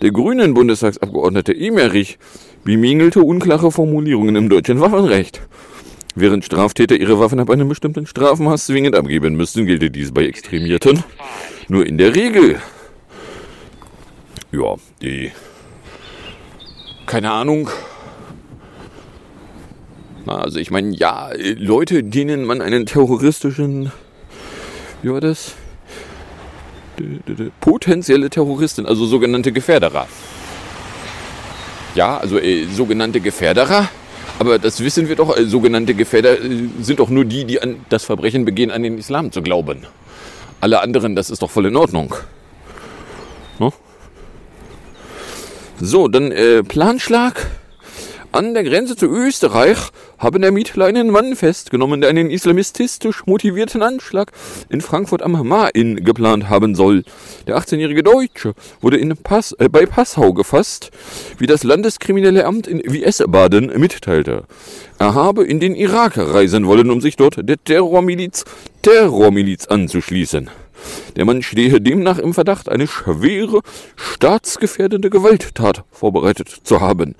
Der 0.00 0.12
grünen 0.12 0.54
Bundestagsabgeordnete 0.54 1.52
Emerich 1.52 2.20
bemängelte 2.62 3.20
unklare 3.20 3.72
Formulierungen 3.72 4.36
im 4.36 4.48
deutschen 4.48 4.80
Waffenrecht. 4.80 5.42
Während 6.14 6.44
Straftäter 6.44 6.94
ihre 6.94 7.18
Waffen 7.18 7.40
ab 7.40 7.50
einem 7.50 7.68
bestimmten 7.68 8.06
Strafmaß 8.06 8.66
zwingend 8.66 8.94
abgeben 8.94 9.36
müssten, 9.36 9.66
gelte 9.66 9.90
dies 9.90 10.12
bei 10.12 10.24
Extremierten 10.24 11.02
nur 11.66 11.84
in 11.84 11.98
der 11.98 12.14
Regel. 12.14 12.60
Ja, 14.52 14.76
die. 15.02 15.32
Keine 17.06 17.32
Ahnung. 17.32 17.68
Na, 20.28 20.42
also 20.42 20.58
ich 20.58 20.70
meine, 20.70 20.94
ja, 20.94 21.30
Leute, 21.56 22.04
denen 22.04 22.44
man 22.44 22.60
einen 22.60 22.84
terroristischen. 22.84 23.90
Wie 25.00 25.10
war 25.10 25.22
das? 25.22 25.54
Potenzielle 27.60 28.28
Terroristen, 28.28 28.84
also 28.84 29.06
sogenannte 29.06 29.52
Gefährderer. 29.52 30.06
Ja, 31.94 32.18
also 32.18 32.38
äh, 32.38 32.66
sogenannte 32.66 33.20
Gefährderer. 33.20 33.88
Aber 34.38 34.58
das 34.58 34.80
wissen 34.80 35.08
wir 35.08 35.16
doch, 35.16 35.34
äh, 35.34 35.46
sogenannte 35.46 35.94
Gefährder 35.94 36.38
äh, 36.38 36.68
sind 36.82 37.00
doch 37.00 37.08
nur 37.08 37.24
die, 37.24 37.46
die 37.46 37.62
an 37.62 37.76
das 37.88 38.04
Verbrechen 38.04 38.44
begehen, 38.44 38.70
an 38.70 38.82
den 38.82 38.98
Islam 38.98 39.32
zu 39.32 39.40
glauben. 39.40 39.86
Alle 40.60 40.82
anderen, 40.82 41.16
das 41.16 41.30
ist 41.30 41.40
doch 41.40 41.50
voll 41.50 41.66
in 41.66 41.76
Ordnung. 41.76 42.14
No? 43.58 43.72
So, 45.80 46.06
dann 46.06 46.32
äh, 46.32 46.62
Planschlag. 46.62 47.46
An 48.38 48.54
der 48.54 48.62
Grenze 48.62 48.94
zu 48.94 49.06
Österreich 49.06 49.78
haben 50.16 50.44
Ermittler 50.44 50.84
einen 50.84 51.10
Mann 51.10 51.34
festgenommen, 51.34 52.00
der 52.00 52.10
einen 52.10 52.30
islamistisch 52.30 53.26
motivierten 53.26 53.82
Anschlag 53.82 54.30
in 54.68 54.80
Frankfurt 54.80 55.22
am 55.22 55.32
Main 55.32 56.04
geplant 56.04 56.48
haben 56.48 56.76
soll. 56.76 57.02
Der 57.48 57.58
18-jährige 57.58 58.04
Deutsche 58.04 58.54
wurde 58.80 59.04
Pass, 59.24 59.56
äh, 59.58 59.68
bei 59.68 59.86
Passau 59.86 60.34
gefasst, 60.34 60.92
wie 61.38 61.48
das 61.48 61.64
Landeskriminelle 61.64 62.44
Amt 62.44 62.68
in 62.68 62.80
Wiesbaden 62.84 63.72
mitteilte. 63.76 64.44
Er 65.00 65.14
habe 65.14 65.42
in 65.42 65.58
den 65.58 65.74
Irak 65.74 66.16
reisen 66.16 66.68
wollen, 66.68 66.92
um 66.92 67.00
sich 67.00 67.16
dort 67.16 67.40
der 67.42 67.56
Terrormiliz 67.64 68.44
Terrormiliz 68.82 69.66
anzuschließen. 69.66 70.48
Der 71.16 71.24
Mann 71.24 71.42
stehe 71.42 71.80
demnach 71.80 72.18
im 72.18 72.34
Verdacht, 72.34 72.68
eine 72.68 72.86
schwere, 72.86 73.60
staatsgefährdende 73.96 75.10
Gewalttat 75.10 75.84
vorbereitet 75.90 76.48
zu 76.62 76.80
haben. 76.80 77.14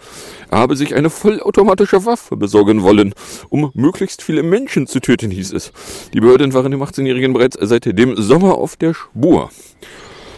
Er 0.50 0.58
habe 0.58 0.76
sich 0.76 0.94
eine 0.94 1.10
vollautomatische 1.10 2.04
Waffe 2.04 2.36
besorgen 2.36 2.82
wollen, 2.82 3.14
um 3.48 3.70
möglichst 3.74 4.22
viele 4.22 4.42
Menschen 4.42 4.86
zu 4.86 5.00
töten, 5.00 5.30
hieß 5.30 5.52
es. 5.52 5.72
Die 6.14 6.20
Behörden 6.20 6.54
waren 6.54 6.70
dem 6.70 6.82
18-Jährigen 6.82 7.32
bereits 7.32 7.58
seit 7.60 7.84
dem 7.86 8.16
Sommer 8.16 8.54
auf 8.54 8.76
der 8.76 8.94
Spur. 8.94 9.50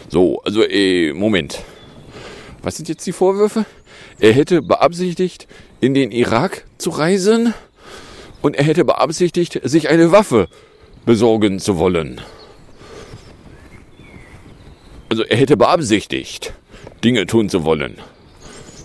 So, 0.09 0.41
also, 0.43 0.63
äh, 0.63 1.13
Moment. 1.13 1.63
Was 2.63 2.75
sind 2.75 2.89
jetzt 2.89 3.05
die 3.07 3.11
Vorwürfe? 3.11 3.65
Er 4.19 4.33
hätte 4.33 4.61
beabsichtigt, 4.61 5.47
in 5.79 5.93
den 5.93 6.11
Irak 6.11 6.65
zu 6.77 6.91
reisen 6.91 7.53
und 8.41 8.55
er 8.55 8.63
hätte 8.63 8.85
beabsichtigt, 8.85 9.59
sich 9.63 9.89
eine 9.89 10.11
Waffe 10.11 10.47
besorgen 11.05 11.59
zu 11.59 11.77
wollen. 11.77 12.21
Also 15.11 15.25
er 15.25 15.35
hätte 15.35 15.57
beabsichtigt, 15.57 16.53
Dinge 17.03 17.25
tun 17.25 17.49
zu 17.49 17.65
wollen. 17.65 17.95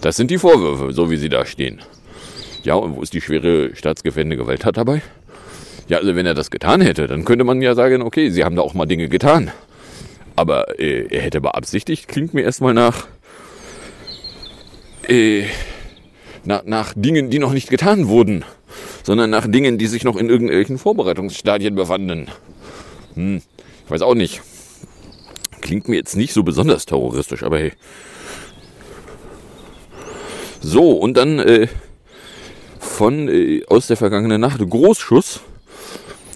Das 0.01 0.17
sind 0.17 0.29
die 0.29 0.39
Vorwürfe, 0.39 0.93
so 0.93 1.09
wie 1.09 1.19
sie 1.19 1.29
da 1.29 1.47
stehen. 1.47 1.83
Ja, 2.65 2.75
und 2.75 2.97
wo 2.97 3.03
ist 3.03 3.13
die 3.13 3.21
schwere 3.21 3.77
staatsgefährdende 3.77 4.37
Gewalttat 4.37 4.77
dabei? 4.77 5.03
Ja, 5.87 5.99
also 5.99 6.17
wenn 6.17 6.27
er 6.27 6.35
das 6.35 6.51
getan 6.51 6.81
hätte, 6.81 7.07
dann 7.07 7.25
könnte 7.25 7.45
man 7.45 7.63
ja 7.63 7.77
sagen, 7.77 8.03
okay, 8.03 8.31
sie 8.31 8.43
haben 8.43 8.57
da 8.57 8.63
auch 8.63 8.75
mal 8.75 8.87
Dinge 8.87 9.09
getan. 9.09 9.53
Aber 10.35 10.81
äh, 10.81 11.07
er 11.11 11.23
hätte 11.23 11.41
beabsichtigt, 11.41 12.09
klingt 12.09 12.35
mir 12.35 12.43
erstmal 12.43 12.75
nach, 12.75 13.07
äh, 15.09 15.45
nach, 16.45 16.65
nach 16.65 16.93
Dingen, 16.97 17.31
die 17.31 17.39
noch 17.39 17.53
nicht 17.53 17.71
getan 17.71 18.09
wurden, 18.09 18.45
sondern 19.05 19.31
nach 19.31 19.47
Dingen, 19.47 19.79
die 19.79 19.87
sich 19.87 20.03
noch 20.03 20.17
in 20.17 20.29
irgendwelchen 20.29 20.79
Vorbereitungsstadien 20.79 21.77
befanden. 21.77 22.27
Hm, 23.15 23.43
ich 23.85 23.91
weiß 23.93 24.03
auch 24.03 24.17
nicht. 24.17 24.43
Klingt 25.67 25.89
mir 25.89 25.97
jetzt 25.97 26.15
nicht 26.15 26.33
so 26.33 26.45
besonders 26.45 26.87
terroristisch, 26.87 27.43
aber 27.43 27.59
hey. 27.59 27.73
So, 30.61 30.93
und 30.93 31.17
dann 31.17 31.41
äh, 31.41 31.67
von 32.79 33.29
äh, 33.29 33.65
aus 33.67 33.89
der 33.89 33.97
vergangenen 33.97 34.41
Nacht 34.41 34.61
Großschuss, 34.61 35.41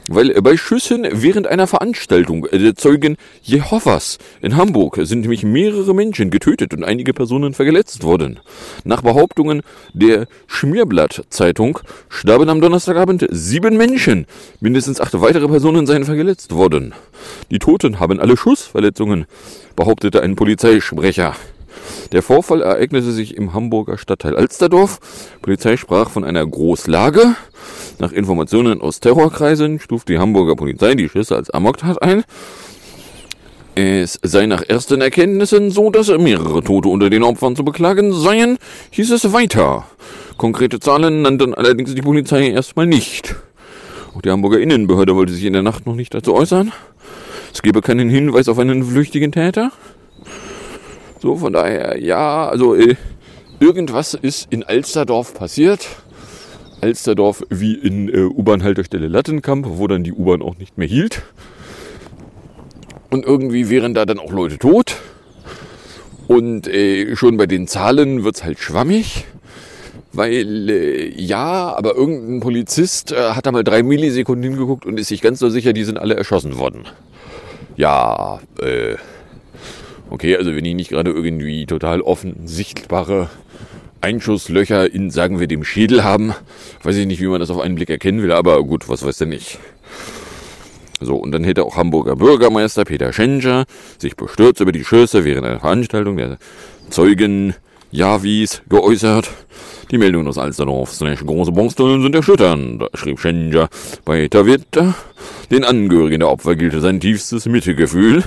weil 0.09 0.33
bei 0.43 0.57
Schüssen 0.57 1.07
während 1.11 1.47
einer 1.47 1.67
Veranstaltung 1.67 2.47
der 2.53 2.75
Zeugen 2.75 3.17
Jehovas 3.43 4.19
in 4.41 4.57
Hamburg 4.57 4.99
sind 5.03 5.21
nämlich 5.21 5.43
mehrere 5.43 5.95
Menschen 5.95 6.31
getötet 6.31 6.75
und 6.75 6.85
einige 6.85 7.13
Personen 7.13 7.55
verletzt 7.55 8.03
worden. 8.03 8.41
Nach 8.85 9.03
Behauptungen 9.03 9.63
der 9.93 10.27
Schmierblatt-Zeitung 10.47 11.79
starben 12.09 12.49
am 12.49 12.61
Donnerstagabend 12.61 13.27
sieben 13.31 13.77
Menschen. 13.77 14.27
Mindestens 14.61 15.01
acht 15.01 15.21
weitere 15.21 15.49
Personen 15.49 15.87
seien 15.87 16.05
verletzt 16.05 16.55
worden. 16.55 16.95
Die 17.51 17.59
Toten 17.59 18.01
haben 18.01 18.21
alle 18.21 18.37
Schussverletzungen, 18.37 19.27
behauptete 19.77 20.23
ein 20.23 20.37
Polizeisprecher. 20.37 21.35
Der 22.13 22.23
Vorfall 22.23 22.63
ereignete 22.63 23.13
sich 23.13 23.37
im 23.37 23.55
Hamburger 23.55 23.97
Stadtteil 23.97 24.37
Alsterdorf. 24.37 24.99
Polizei 25.43 25.77
sprach 25.77 26.11
von 26.11 26.25
einer 26.25 26.45
Großlage. 26.45 27.37
Nach 28.01 28.13
Informationen 28.13 28.81
aus 28.81 28.99
Terrorkreisen 28.99 29.79
stuft 29.79 30.09
die 30.09 30.19
Hamburger 30.19 30.57
Polizei 30.57 30.95
die 30.95 31.09
Schüsse 31.09 31.37
als 31.37 31.51
Amoktat 31.51 32.03
ein. 32.03 32.25
Es 33.77 34.19
sei 34.23 34.47
nach 34.47 34.63
ersten 34.63 35.01
Erkenntnissen 35.01 35.71
so, 35.71 35.91
dass 35.91 36.09
mehrere 36.09 36.63
Tote 36.63 36.89
unter 36.89 37.11
den 37.11 37.23
Opfern 37.23 37.55
zu 37.55 37.65
beklagen 37.65 38.13
seien, 38.13 38.59
hieß 38.91 39.13
es 39.13 39.33
weiter. 39.33 39.87
Konkrete 40.37 40.81
Zahlen 40.81 41.23
nannten 41.23 41.55
allerdings 41.55 41.95
die 41.95 42.03
Polizei 42.03 42.49
erstmal 42.49 42.87
nicht. 42.87 43.37
Auch 44.15 44.23
die 44.23 44.31
Hamburger 44.31 44.59
Innenbehörde 44.59 45.15
wollte 45.15 45.33
sich 45.33 45.45
in 45.45 45.53
der 45.53 45.63
Nacht 45.63 45.87
noch 45.87 45.95
nicht 45.95 46.13
dazu 46.13 46.35
äußern. 46.35 46.73
Es 47.55 47.63
gebe 47.63 47.81
keinen 47.81 48.09
Hinweis 48.09 48.49
auf 48.49 48.59
einen 48.59 48.83
flüchtigen 48.83 49.31
Täter. 49.31 49.71
So, 51.21 51.37
von 51.37 51.53
daher, 51.53 52.03
ja, 52.03 52.49
also 52.49 52.75
äh, 52.75 52.97
irgendwas 53.59 54.15
ist 54.15 54.51
in 54.51 54.63
Alsterdorf 54.63 55.35
passiert. 55.35 55.87
Alsterdorf 56.81 57.45
wie 57.51 57.75
in 57.75 58.09
äh, 58.09 58.23
U-Bahn-Haltestelle 58.23 59.07
Lattenkamp, 59.07 59.67
wo 59.69 59.87
dann 59.87 60.03
die 60.03 60.15
U-Bahn 60.15 60.41
auch 60.41 60.57
nicht 60.57 60.79
mehr 60.79 60.89
hielt. 60.89 61.23
Und 63.11 63.27
irgendwie 63.27 63.69
wären 63.69 63.93
da 63.93 64.07
dann 64.07 64.19
auch 64.19 64.33
Leute 64.33 64.57
tot. 64.57 64.97
Und 66.27 66.67
äh, 66.69 67.15
schon 67.17 67.37
bei 67.37 67.47
den 67.47 67.67
Zahlen 67.67 68.25
wird's 68.25 68.43
halt 68.43 68.59
schwammig. 68.59 69.27
Weil, 70.15 70.71
äh, 70.71 71.09
ja, 71.21 71.75
aber 71.77 71.97
irgendein 71.97 72.41
Polizist 72.41 73.13
äh, 73.13 73.33
hat 73.33 73.45
da 73.45 73.53
mal 73.53 73.63
drei 73.63 73.83
Millisekunden 73.83 74.51
hingeguckt 74.51 74.87
und 74.87 74.99
ist 74.99 75.09
sich 75.09 75.21
ganz 75.21 75.39
so 75.39 75.51
sicher, 75.51 75.75
die 75.75 75.85
sind 75.85 75.99
alle 75.99 76.15
erschossen 76.17 76.57
worden. 76.57 76.85
Ja, 77.77 78.41
äh, 78.63 78.97
okay, 80.11 80.37
also 80.37 80.55
wenn 80.55 80.65
die 80.65 80.75
nicht 80.75 80.91
gerade 80.91 81.11
irgendwie 81.11 81.67
total 81.67 82.03
offen 82.03 82.47
sichtbare 82.47 83.31
Einschusslöcher 84.01 84.93
in, 84.93 85.11
sagen 85.11 85.41
wir, 85.41 85.47
dem 85.47 85.65
Schädel 85.65 86.05
haben, 86.05 86.35
weiß 86.83 86.97
ich 86.97 87.07
nicht, 87.07 87.21
wie 87.21 87.27
man 87.27 87.41
das 87.41 87.51
auf 87.51 87.61
einen 87.61 87.75
Blick 87.75 87.91
erkennen 87.91 88.23
will, 88.23 88.33
aber 88.33 88.63
gut, 88.65 88.89
was 88.89 89.05
weiß 89.05 89.19
denn 89.19 89.29
nicht. 89.29 89.59
So, 91.01 91.17
und 91.17 91.33
dann 91.33 91.45
hätte 91.45 91.65
auch 91.65 91.77
Hamburger 91.77 92.17
Bürgermeister 92.17 92.85
Peter 92.85 93.13
Schenscher 93.13 93.65
sich 93.99 94.17
bestürzt 94.17 94.61
über 94.61 94.73
die 94.73 94.85
Schüsse 94.85 95.25
während 95.25 95.47
einer 95.47 95.61
Veranstaltung 95.61 96.17
der 96.17 96.39
Zeugen 96.91 97.55
Javis 97.91 98.63
geäußert. 98.69 99.31
Die 99.91 99.99
Meldungen 99.99 100.29
aus 100.29 100.39
Alsterdorf 100.39 100.93
slash 100.93 101.25
große 101.27 101.51
Baustellen 101.51 102.03
sind 102.03 102.15
erschütternd, 102.15 102.85
schrieb 102.95 103.19
Schenscher 103.19 103.69
bei 104.05 104.29
Twitter. 104.29 104.95
Den 105.51 105.65
Angehörigen 105.65 106.21
der 106.21 106.31
Opfer 106.31 106.55
gilt 106.55 106.81
sein 106.81 107.01
tiefstes 107.01 107.47
Mitgefühl. 107.47 108.23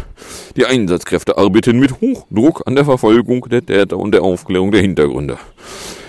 Die 0.57 0.65
Einsatzkräfte 0.65 1.37
arbeiten 1.37 1.79
mit 1.79 2.01
Hochdruck 2.01 2.63
an 2.65 2.75
der 2.75 2.83
Verfolgung 2.83 3.47
der 3.49 3.65
Täter 3.65 3.97
und 3.97 4.11
der 4.13 4.23
Aufklärung 4.23 4.71
der 4.71 4.81
Hintergründe. 4.81 5.37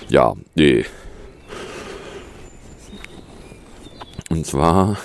Ja, 0.09 0.35
eh. 0.57 0.83
Und 4.31 4.45
zwar 4.45 4.99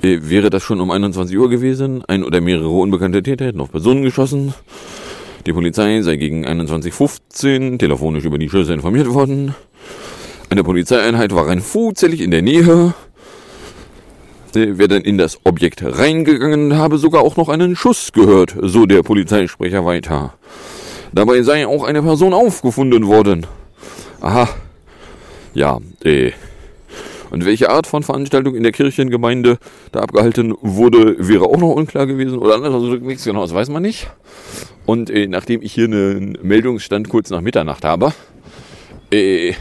äh, 0.00 0.18
wäre 0.22 0.48
das 0.48 0.62
schon 0.62 0.80
um 0.80 0.90
21 0.90 1.36
Uhr 1.36 1.50
gewesen. 1.50 2.02
Ein 2.08 2.24
oder 2.24 2.40
mehrere 2.40 2.70
unbekannte 2.70 3.22
Täter 3.22 3.44
hätten 3.44 3.60
auf 3.60 3.70
Personen 3.70 4.02
geschossen. 4.02 4.54
Die 5.46 5.52
Polizei 5.52 6.02
sei 6.02 6.16
gegen 6.16 6.46
21.15 6.46 7.78
telefonisch 7.78 8.24
über 8.24 8.38
die 8.38 8.48
Schüsse 8.48 8.74
informiert 8.74 9.08
worden. 9.08 9.54
Eine 10.50 10.64
Polizeieinheit 10.64 11.34
war 11.34 11.46
rein 11.46 11.62
zufällig 11.62 12.20
in 12.20 12.30
der 12.30 12.42
Nähe. 12.42 12.92
Äh, 14.54 14.78
Wäre 14.78 14.88
dann 14.88 15.02
in 15.02 15.16
das 15.16 15.38
Objekt 15.44 15.82
reingegangen, 15.82 16.76
habe 16.76 16.98
sogar 16.98 17.22
auch 17.22 17.36
noch 17.36 17.48
einen 17.48 17.76
Schuss 17.76 18.12
gehört, 18.12 18.54
so 18.60 18.84
der 18.84 19.02
Polizeisprecher 19.02 19.86
weiter. 19.86 20.34
Dabei 21.12 21.42
sei 21.42 21.66
auch 21.66 21.84
eine 21.84 22.02
Person 22.02 22.34
aufgefunden 22.34 23.06
worden. 23.06 23.46
Aha. 24.20 24.48
Ja, 25.54 25.78
äh. 26.04 26.32
Und 27.30 27.44
welche 27.44 27.70
Art 27.70 27.86
von 27.86 28.02
Veranstaltung 28.02 28.54
in 28.54 28.62
der 28.62 28.72
Kirchengemeinde 28.72 29.58
da 29.92 30.00
abgehalten 30.00 30.54
wurde, 30.60 31.16
wäre 31.18 31.44
auch 31.44 31.58
noch 31.58 31.74
unklar 31.74 32.06
gewesen. 32.06 32.38
Oder 32.38 32.56
anders, 32.56 32.74
also 32.74 32.94
nichts 32.96 33.24
genau, 33.24 33.42
das 33.42 33.54
weiß 33.54 33.68
man 33.70 33.82
nicht. 33.82 34.10
Und 34.86 35.10
äh, 35.10 35.26
nachdem 35.28 35.62
ich 35.62 35.72
hier 35.72 35.84
einen 35.84 36.36
Meldungsstand 36.42 37.08
kurz 37.08 37.30
nach 37.30 37.40
Mitternacht 37.40 37.84
habe, 37.84 38.12
äh, 39.12 39.52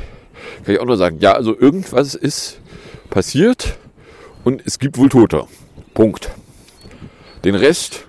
kann 0.63 0.73
ich 0.73 0.79
auch 0.79 0.85
nur 0.85 0.97
sagen, 0.97 1.17
ja, 1.19 1.33
also 1.33 1.57
irgendwas 1.57 2.15
ist 2.15 2.59
passiert 3.09 3.77
und 4.43 4.61
es 4.65 4.79
gibt 4.79 4.97
wohl 4.97 5.09
Tote. 5.09 5.45
Punkt. 5.93 6.31
Den 7.43 7.55
Rest, 7.55 8.05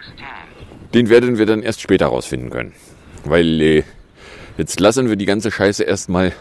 den 0.94 1.08
werden 1.08 1.38
wir 1.38 1.46
dann 1.46 1.62
erst 1.62 1.80
später 1.80 2.06
rausfinden 2.06 2.50
können. 2.50 2.72
Weil 3.24 3.60
äh, 3.60 3.82
jetzt 4.56 4.80
lassen 4.80 5.08
wir 5.08 5.16
die 5.16 5.26
ganze 5.26 5.50
Scheiße 5.50 5.84
erstmal 5.84 6.32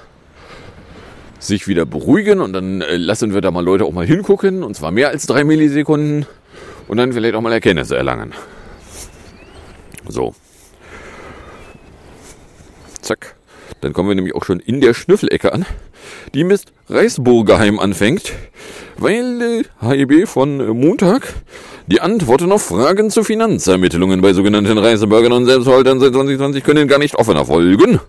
sich 1.39 1.67
wieder 1.67 1.86
beruhigen 1.86 2.41
und 2.41 2.54
dann 2.54 2.82
äh, 2.82 2.97
lassen 2.97 3.34
wir 3.34 3.41
da 3.41 3.52
mal 3.52 3.63
Leute 3.63 3.86
auch 3.86 3.93
mal 3.93 4.06
hingucken 4.06 4.63
und 4.63 4.75
zwar 4.75 4.91
mehr 4.91 5.10
als 5.10 5.25
drei 5.25 5.43
Millisekunden 5.43 6.25
und 6.88 6.97
dann 6.97 7.13
vielleicht 7.13 7.36
auch 7.36 7.41
mal 7.41 7.54
Erkenntnisse 7.54 7.95
erlangen. 7.95 8.34
So. 10.08 10.36
Zack. 13.02 13.36
Dann 13.82 13.93
kommen 13.93 14.10
wir 14.10 14.15
nämlich 14.15 14.36
auch 14.36 14.43
schon 14.43 14.60
in 14.60 14.82
der 14.82 14.93
Schnüffelecke 14.93 15.54
an, 15.54 15.65
die 16.34 16.43
mit 16.43 16.63
Reisburgerheim 16.89 17.80
anfängt, 17.80 18.34
weil 18.97 19.63
HEB 19.80 20.28
von 20.28 20.60
äh, 20.60 20.73
Montag 20.73 21.34
die 21.88 22.02
Antworten 22.02 22.52
auf 22.52 22.63
Fragen 22.63 23.10
zu 23.10 23.23
Finanzermittlungen 23.23 24.21
bei 24.21 24.34
sogenannten 24.34 24.78
Reisebürgern 24.78 25.32
und 25.32 25.45
Selbstverwaltern 25.45 25.99
seit 25.99 26.13
2020 26.13 26.63
können 26.63 26.88
gar 26.88 26.99
nicht 26.99 27.15
offen 27.15 27.36
erfolgen. 27.36 27.99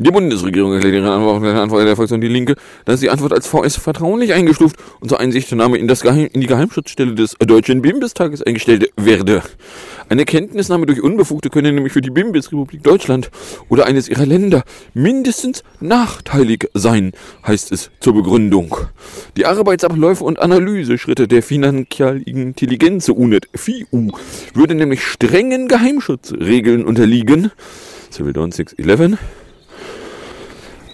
Die 0.00 0.12
Bundesregierung 0.12 0.74
erklärt 0.74 0.94
ihre 0.94 1.12
Antwort, 1.12 1.42
Antwort 1.42 1.84
der 1.84 1.96
Volkswagen 1.96 2.20
Die 2.20 2.28
Linke, 2.28 2.54
dass 2.84 3.00
die 3.00 3.10
Antwort 3.10 3.32
als 3.32 3.48
VS 3.48 3.74
vertraulich 3.76 4.32
eingestuft 4.32 4.76
und 5.00 5.08
zur 5.08 5.18
Einsichtnahme 5.18 5.76
in, 5.76 5.88
das 5.88 6.02
Geheim, 6.02 6.28
in 6.32 6.40
die 6.40 6.46
Geheimschutzstelle 6.46 7.16
des 7.16 7.34
Deutschen 7.40 7.82
Bundestages 7.82 8.40
eingestellt 8.40 8.92
werde. 8.96 9.42
Eine 10.08 10.24
Kenntnisnahme 10.24 10.86
durch 10.86 11.02
Unbefugte 11.02 11.50
könne 11.50 11.72
nämlich 11.72 11.92
für 11.92 12.00
die 12.00 12.10
Bundesrepublik 12.10 12.84
Deutschland 12.84 13.32
oder 13.68 13.86
eines 13.86 14.08
ihrer 14.08 14.24
Länder 14.24 14.62
mindestens 14.94 15.64
nachteilig 15.80 16.68
sein, 16.74 17.10
heißt 17.44 17.72
es 17.72 17.90
zur 17.98 18.14
Begründung. 18.14 18.76
Die 19.36 19.46
Arbeitsabläufe 19.46 20.22
und 20.22 20.38
Analyseschritte 20.38 21.26
der 21.26 21.42
finanziellen 21.42 22.22
Intelligenz 22.22 23.08
UNET 23.08 23.48
FIU 23.52 24.12
würde 24.54 24.76
nämlich 24.76 25.04
strengen 25.04 25.66
Geheimschutzregeln 25.66 26.84
unterliegen. 26.84 27.50
Civil 28.12 28.32
Dawn 28.32 28.52
611. 28.52 29.18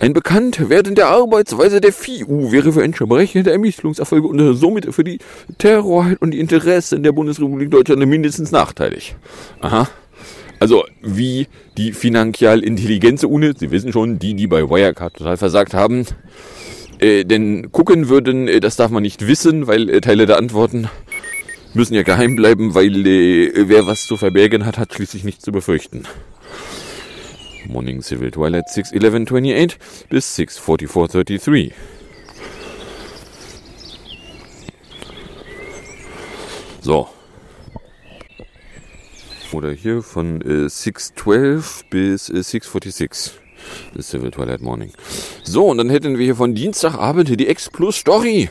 Ein 0.01 0.13
Bekanntwerden 0.13 0.95
der 0.95 1.09
Arbeitsweise 1.09 1.81
der 1.81 1.93
FIU 1.93 2.51
wäre 2.53 2.73
für 2.73 2.83
entsprechende 2.83 3.53
Ermittlungserfolge 3.53 4.27
und 4.27 4.55
somit 4.55 4.93
für 4.95 5.05
die 5.05 5.19
Terrorheit 5.59 6.21
und 6.21 6.33
die 6.33 6.41
Interessen 6.41 7.03
der 7.03 7.13
Bundesrepublik 7.13 7.71
Deutschland 7.71 8.05
mindestens 8.07 8.51
nachteilig. 8.51 9.15
Aha. 9.61 9.89
Also 10.59 10.85
wie 11.03 11.47
die 11.77 11.93
Finanzial 11.93 12.61
Intelligenz 12.61 13.25
UNIT, 13.25 13.59
Sie 13.59 13.71
wissen 13.71 13.93
schon, 13.93 14.19
die, 14.19 14.35
die 14.35 14.47
bei 14.47 14.69
Wirecard 14.69 15.15
total 15.17 15.37
versagt 15.37 15.75
haben, 15.75 16.07
äh, 16.99 17.25
denn 17.25 17.71
gucken 17.73 18.09
würden, 18.09 18.49
äh, 18.49 18.61
das 18.61 18.77
darf 18.77 18.91
man 18.91 19.03
nicht 19.03 19.27
wissen, 19.27 19.67
weil 19.67 19.89
äh, 19.91 20.01
Teile 20.01 20.27
der 20.27 20.39
Antworten 20.39 20.89
müssen 21.75 21.95
ja 21.95 22.03
geheim 22.03 22.37
bleiben, 22.37 22.75
weil 22.75 23.07
äh, 23.07 23.69
wer 23.69 23.87
was 23.87 24.07
zu 24.07 24.17
verbergen 24.17 24.65
hat, 24.65 24.79
hat 24.79 24.95
schließlich 24.95 25.25
nichts 25.25 25.45
zu 25.45 25.53
befürchten. 25.53 26.05
Morning 27.67 28.03
Civil 28.03 28.31
Twilight 28.31 28.67
6.11.28 28.69 29.77
bis 30.09 30.39
6.44.33. 30.39 31.73
So. 36.81 37.09
Oder 39.53 39.73
hier 39.73 40.03
von 40.03 40.41
äh, 40.43 40.67
6.12 40.67 41.85
bis 41.89 42.29
äh, 42.29 42.35
6.46. 42.35 43.33
The 43.95 44.03
Civil 44.03 44.31
Twilight 44.31 44.61
Morning. 44.61 44.93
So, 45.43 45.67
und 45.69 45.79
dann 45.79 45.89
hätten 45.89 46.19
wir 46.19 46.25
hier 46.25 46.37
von 46.37 46.55
Dienstagabend 46.55 47.29
die 47.41 47.49
X 47.49 47.71
Plus 47.71 47.97
Story. 47.97 48.51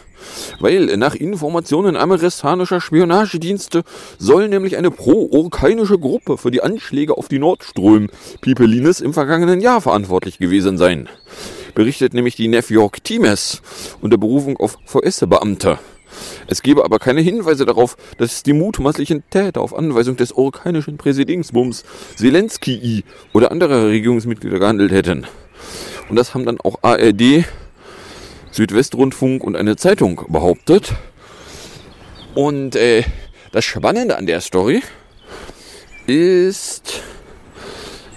Weil 0.60 0.98
nach 0.98 1.16
Informationen 1.16 1.96
amerikanischer 1.96 2.82
Spionagedienste 2.82 3.84
soll 4.18 4.48
nämlich 4.50 4.78
eine 4.78 4.92
pro-urkainische 4.92 6.00
Gruppe 6.00 6.38
für 6.38 6.52
die 6.52 6.62
Anschläge 6.62 7.18
auf 7.18 7.28
die 7.28 7.40
Nordström-Pipelines 7.40 9.02
im 9.02 9.14
vergangenen 9.14 9.62
Jahr 9.62 9.82
verantwortlich 9.82 10.38
gewesen 10.38 10.78
sein. 10.78 11.10
Berichtet 11.76 12.14
nämlich 12.14 12.36
die 12.36 12.48
New 12.48 12.62
York 12.70 13.04
Times 13.04 13.62
unter 14.02 14.18
Berufung 14.18 14.58
auf 14.58 14.78
VS-Beamte. 14.86 15.80
Es 16.48 16.62
gebe 16.62 16.84
aber 16.86 17.00
keine 17.00 17.22
Hinweise 17.22 17.66
darauf, 17.66 17.98
dass 18.18 18.44
die 18.44 18.54
mutmaßlichen 18.54 19.24
Täter 19.30 19.62
auf 19.62 19.76
Anweisung 19.76 20.16
des 20.16 20.32
urkainischen 20.32 20.98
Präsidentsbums 20.98 21.84
Zelensky 22.16 23.04
oder 23.34 23.52
anderer 23.52 23.88
Regierungsmitglieder 23.88 24.60
gehandelt 24.60 24.92
hätten. 24.92 25.26
Und 26.10 26.16
das 26.16 26.34
haben 26.34 26.46
dann 26.46 26.60
auch 26.60 26.80
ARD, 26.84 27.46
Südwestrundfunk 28.54 29.44
und 29.44 29.56
eine 29.56 29.76
Zeitung 29.76 30.22
behauptet. 30.30 30.94
Und 32.36 32.76
äh, 32.76 33.04
das 33.52 33.66
Spannende 33.66 34.18
an 34.18 34.26
der 34.26 34.42
Story 34.42 34.82
ist, 36.08 37.04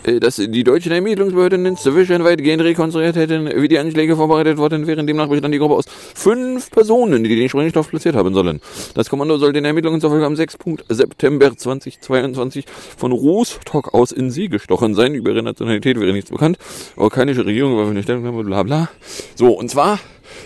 äh, 0.07 0.20
dass 0.20 0.37
die 0.37 0.64
deutschen 0.64 0.92
Ermittlungsbehörden 0.92 1.66
inzwischen 1.66 2.22
weitgehend 2.25 2.62
rekonstruiert 2.62 3.16
hätten, 3.16 3.51
wie 3.61 3.68
die 3.68 3.79
Anschläge 3.79 4.16
vorbereitet 4.16 4.57
worden 4.57 4.87
wären. 4.87 5.07
Demnach 5.07 5.29
besteht 5.29 5.44
dann 5.44 5.53
die 5.53 5.59
Gruppe 5.59 5.75
aus 5.75 5.87
fünf 6.14 6.70
Personen, 6.70 7.25
die 7.25 7.37
den 7.37 7.49
Sprengstoff 7.49 7.90
platziert 7.90 8.14
haben 8.14 8.33
sollen. 8.33 8.61
Das 8.94 9.11
Kommando 9.11 9.37
soll 9.38 9.53
den 9.53 9.64
Ermittlungen 9.64 10.01
zufolge 10.01 10.25
am 10.25 10.37
6. 10.37 10.59
September 10.88 11.57
2022 11.57 12.66
von 12.96 13.12
Rostock 13.12 13.94
aus 13.94 14.12
in 14.12 14.31
See 14.31 14.49
gestochen 14.49 14.94
sein. 14.94 15.14
Über 15.14 15.31
ihre 15.31 15.42
Nationalität 15.42 15.99
wäre 15.99 16.12
nichts 16.12 16.31
bekannt. 16.31 16.59
Orkanische 16.96 17.44
Regierung 17.44 17.77
war 17.77 17.85
für 17.85 17.90
eine 17.90 18.03
Stellungnahme, 18.03 18.44
bla 18.44 18.62
bla. 18.62 18.88
So, 19.35 19.53
und 19.53 19.70
zwar, 19.70 19.99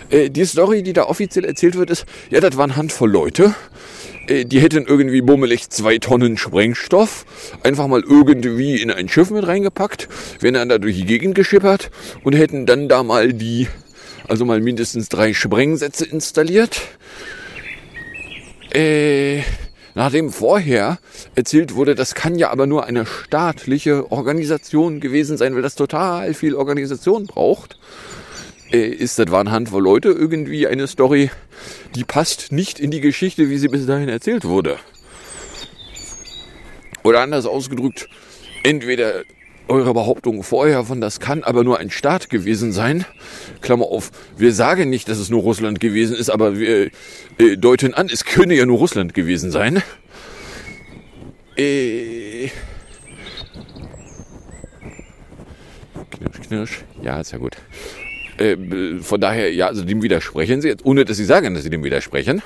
äh, 0.09 0.29
die 0.29 0.45
Story, 0.45 0.83
die 0.83 0.93
da 0.93 1.03
offiziell 1.03 1.45
erzählt 1.45 1.75
wird, 1.75 1.89
ist, 1.89 2.05
ja, 2.29 2.39
das 2.39 2.57
waren 2.57 2.75
Handvoll 2.75 3.11
Leute, 3.11 3.55
äh, 4.27 4.45
die 4.45 4.59
hätten 4.59 4.85
irgendwie 4.85 5.21
bummelig 5.21 5.69
zwei 5.69 5.97
Tonnen 5.97 6.37
Sprengstoff 6.37 7.25
einfach 7.63 7.87
mal 7.87 8.01
irgendwie 8.01 8.81
in 8.81 8.91
ein 8.91 9.09
Schiff 9.09 9.29
mit 9.31 9.45
reingepackt, 9.45 10.07
wären 10.39 10.53
dann 10.53 10.69
da 10.69 10.77
durch 10.77 10.95
die 10.95 11.05
Gegend 11.05 11.35
geschippert 11.35 11.91
und 12.23 12.33
hätten 12.33 12.65
dann 12.65 12.89
da 12.89 13.03
mal 13.03 13.33
die, 13.33 13.67
also 14.27 14.45
mal 14.45 14.61
mindestens 14.61 15.09
drei 15.09 15.33
Sprengsätze 15.33 16.05
installiert. 16.05 16.81
Äh, 18.73 19.41
nachdem 19.95 20.31
vorher 20.31 20.99
erzählt 21.35 21.75
wurde, 21.75 21.95
das 21.95 22.15
kann 22.15 22.35
ja 22.35 22.51
aber 22.51 22.67
nur 22.67 22.85
eine 22.85 23.05
staatliche 23.05 24.11
Organisation 24.11 25.01
gewesen 25.01 25.37
sein, 25.37 25.55
weil 25.55 25.61
das 25.61 25.75
total 25.75 26.33
viel 26.33 26.55
Organisation 26.55 27.25
braucht, 27.25 27.77
ist, 28.77 29.19
das 29.19 29.29
war 29.31 29.41
eine 29.41 29.51
Handvoll 29.51 29.83
Leute 29.83 30.09
irgendwie 30.09 30.67
eine 30.67 30.87
Story, 30.87 31.29
die 31.95 32.03
passt 32.03 32.51
nicht 32.51 32.79
in 32.79 32.91
die 32.91 33.01
Geschichte, 33.01 33.49
wie 33.49 33.57
sie 33.57 33.67
bis 33.67 33.85
dahin 33.85 34.09
erzählt 34.09 34.45
wurde. 34.45 34.77
Oder 37.03 37.21
anders 37.21 37.45
ausgedrückt, 37.45 38.07
entweder 38.63 39.23
eure 39.67 39.93
Behauptung 39.93 40.43
vorher 40.43 40.83
von 40.83 41.01
das 41.01 41.19
kann 41.19 41.43
aber 41.43 41.63
nur 41.63 41.79
ein 41.79 41.89
Staat 41.89 42.29
gewesen 42.29 42.71
sein. 42.71 43.05
Klammer 43.61 43.85
auf, 43.85 44.11
wir 44.37 44.53
sagen 44.53 44.89
nicht, 44.89 45.07
dass 45.07 45.17
es 45.17 45.29
nur 45.29 45.41
Russland 45.41 45.79
gewesen 45.79 46.15
ist, 46.15 46.29
aber 46.29 46.59
wir 46.59 46.91
äh, 47.37 47.57
deuten 47.57 47.93
an, 47.93 48.09
es 48.11 48.25
könne 48.25 48.53
ja 48.53 48.65
nur 48.65 48.77
Russland 48.77 49.13
gewesen 49.13 49.51
sein. 49.51 49.81
Äh, 51.55 52.49
knirsch, 56.11 56.41
knirsch. 56.47 56.83
Ja, 57.01 57.19
ist 57.19 57.31
ja 57.31 57.37
gut. 57.37 57.57
Äh, 58.37 58.55
von 59.01 59.19
daher, 59.21 59.53
ja, 59.53 59.67
also 59.67 59.83
dem 59.83 60.01
widersprechen 60.01 60.61
sie 60.61 60.69
jetzt, 60.69 60.85
ohne 60.85 61.05
dass 61.05 61.17
sie 61.17 61.25
sagen, 61.25 61.53
dass 61.53 61.63
sie 61.63 61.69
dem 61.69 61.83
widersprechen. 61.83 62.41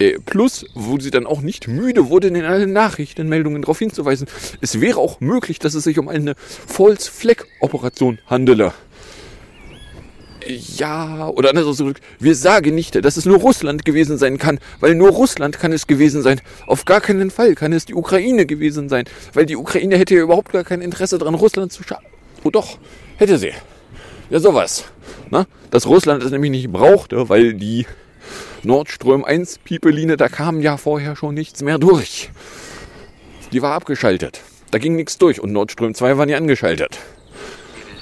Äh, 0.00 0.18
plus, 0.24 0.64
wo 0.74 0.98
sie 0.98 1.10
dann 1.10 1.26
auch 1.26 1.42
nicht 1.42 1.68
müde 1.68 2.08
wurden, 2.08 2.34
in 2.34 2.44
allen 2.44 2.72
Nachrichtenmeldungen 2.72 3.60
darauf 3.60 3.78
hinzuweisen, 3.78 4.26
es 4.62 4.80
wäre 4.80 4.98
auch 4.98 5.20
möglich, 5.20 5.58
dass 5.58 5.74
es 5.74 5.84
sich 5.84 5.98
um 5.98 6.08
eine 6.08 6.34
False 6.36 7.10
Flag 7.10 7.44
Operation 7.60 8.18
handele. 8.26 8.72
ja, 10.46 11.28
oder 11.28 11.50
anders 11.50 11.66
ausgedrückt, 11.66 12.00
wir 12.18 12.34
sagen 12.34 12.74
nicht, 12.74 13.04
dass 13.04 13.18
es 13.18 13.26
nur 13.26 13.38
Russland 13.38 13.84
gewesen 13.84 14.16
sein 14.16 14.38
kann, 14.38 14.58
weil 14.80 14.94
nur 14.94 15.10
Russland 15.10 15.58
kann 15.58 15.72
es 15.72 15.86
gewesen 15.86 16.22
sein. 16.22 16.40
Auf 16.66 16.86
gar 16.86 17.02
keinen 17.02 17.30
Fall 17.30 17.54
kann 17.54 17.74
es 17.74 17.84
die 17.84 17.94
Ukraine 17.94 18.46
gewesen 18.46 18.88
sein, 18.88 19.04
weil 19.34 19.44
die 19.44 19.56
Ukraine 19.56 19.98
hätte 19.98 20.14
ja 20.14 20.22
überhaupt 20.22 20.52
gar 20.52 20.64
kein 20.64 20.80
Interesse 20.80 21.18
daran, 21.18 21.34
Russland 21.34 21.72
zu 21.72 21.82
schaden. 21.82 22.06
Oh 22.42 22.50
doch, 22.50 22.78
hätte 23.18 23.36
sie. 23.36 23.52
Ja, 24.30 24.38
sowas. 24.38 24.84
Na? 25.30 25.46
Dass 25.72 25.86
Russland 25.86 26.22
es 26.22 26.30
nämlich 26.30 26.52
nicht 26.52 26.70
brauchte, 26.70 27.28
weil 27.28 27.54
die 27.54 27.84
Nordström 28.62 29.24
1 29.24 29.58
Pipeline, 29.64 30.16
da 30.16 30.28
kam 30.28 30.60
ja 30.60 30.76
vorher 30.76 31.16
schon 31.16 31.34
nichts 31.34 31.62
mehr 31.62 31.78
durch. 31.78 32.30
Die 33.52 33.60
war 33.60 33.74
abgeschaltet. 33.74 34.40
Da 34.70 34.78
ging 34.78 34.94
nichts 34.94 35.18
durch 35.18 35.40
und 35.40 35.52
Nordström 35.52 35.94
2 35.94 36.16
war 36.16 36.26
nie 36.26 36.36
angeschaltet. 36.36 36.98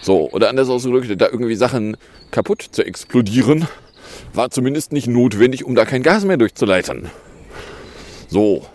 So, 0.03 0.31
oder 0.31 0.51
anders 0.51 0.69
ausgedrückt, 0.69 1.09
da 1.19 1.27
irgendwie 1.27 1.55
Sachen 1.55 1.97
kaputt 2.31 2.63
zu 2.73 2.85
explodieren, 2.85 3.67
war 4.35 4.51
zumindest 4.51 4.93
nicht 4.93 5.07
notwendig, 5.07 5.65
um 5.65 5.75
da 5.75 5.87
kein 5.87 6.03
Gas 6.03 6.25
mehr 6.25 6.37
durchzuleiten. 6.37 7.11
So. 8.29 8.67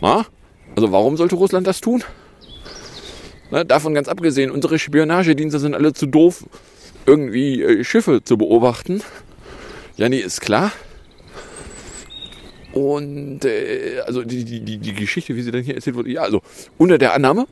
Na? 0.00 0.26
Also 0.74 0.90
warum 0.90 1.16
sollte 1.16 1.36
Russland 1.36 1.66
das 1.66 1.80
tun? 1.80 2.02
Na, 3.50 3.64
davon 3.64 3.94
ganz 3.94 4.08
abgesehen, 4.08 4.50
unsere 4.50 4.78
Spionagedienste 4.78 5.58
sind 5.58 5.74
alle 5.74 5.92
zu 5.92 6.06
doof, 6.06 6.44
irgendwie 7.06 7.62
äh, 7.62 7.84
Schiffe 7.84 8.22
zu 8.24 8.36
beobachten. 8.36 9.02
Ja, 9.96 10.08
nee, 10.08 10.18
ist 10.18 10.40
klar. 10.40 10.72
Und 12.72 13.44
äh, 13.44 14.00
also 14.04 14.22
die, 14.22 14.44
die, 14.44 14.78
die, 14.78 14.92
Geschichte, 14.92 15.34
wie 15.36 15.42
sie 15.42 15.50
dann 15.50 15.62
hier 15.62 15.76
erzählt 15.76 15.96
wurde, 15.96 16.10
ja, 16.10 16.22
also 16.22 16.42
unter 16.76 16.98
der 16.98 17.14
Annahme, 17.14 17.46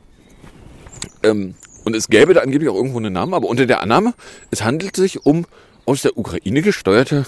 ähm, 1.23 1.55
und 1.83 1.95
es 1.95 2.09
gäbe 2.09 2.33
da 2.33 2.41
angeblich 2.41 2.69
auch 2.69 2.75
irgendwo 2.75 2.97
einen 2.97 3.13
Namen, 3.13 3.33
aber 3.33 3.47
unter 3.47 3.65
der 3.65 3.81
Annahme, 3.81 4.13
es 4.51 4.63
handelt 4.63 4.95
sich 4.95 5.25
um 5.25 5.45
aus 5.85 6.01
der 6.01 6.17
Ukraine 6.17 6.61
gesteuerte 6.61 7.25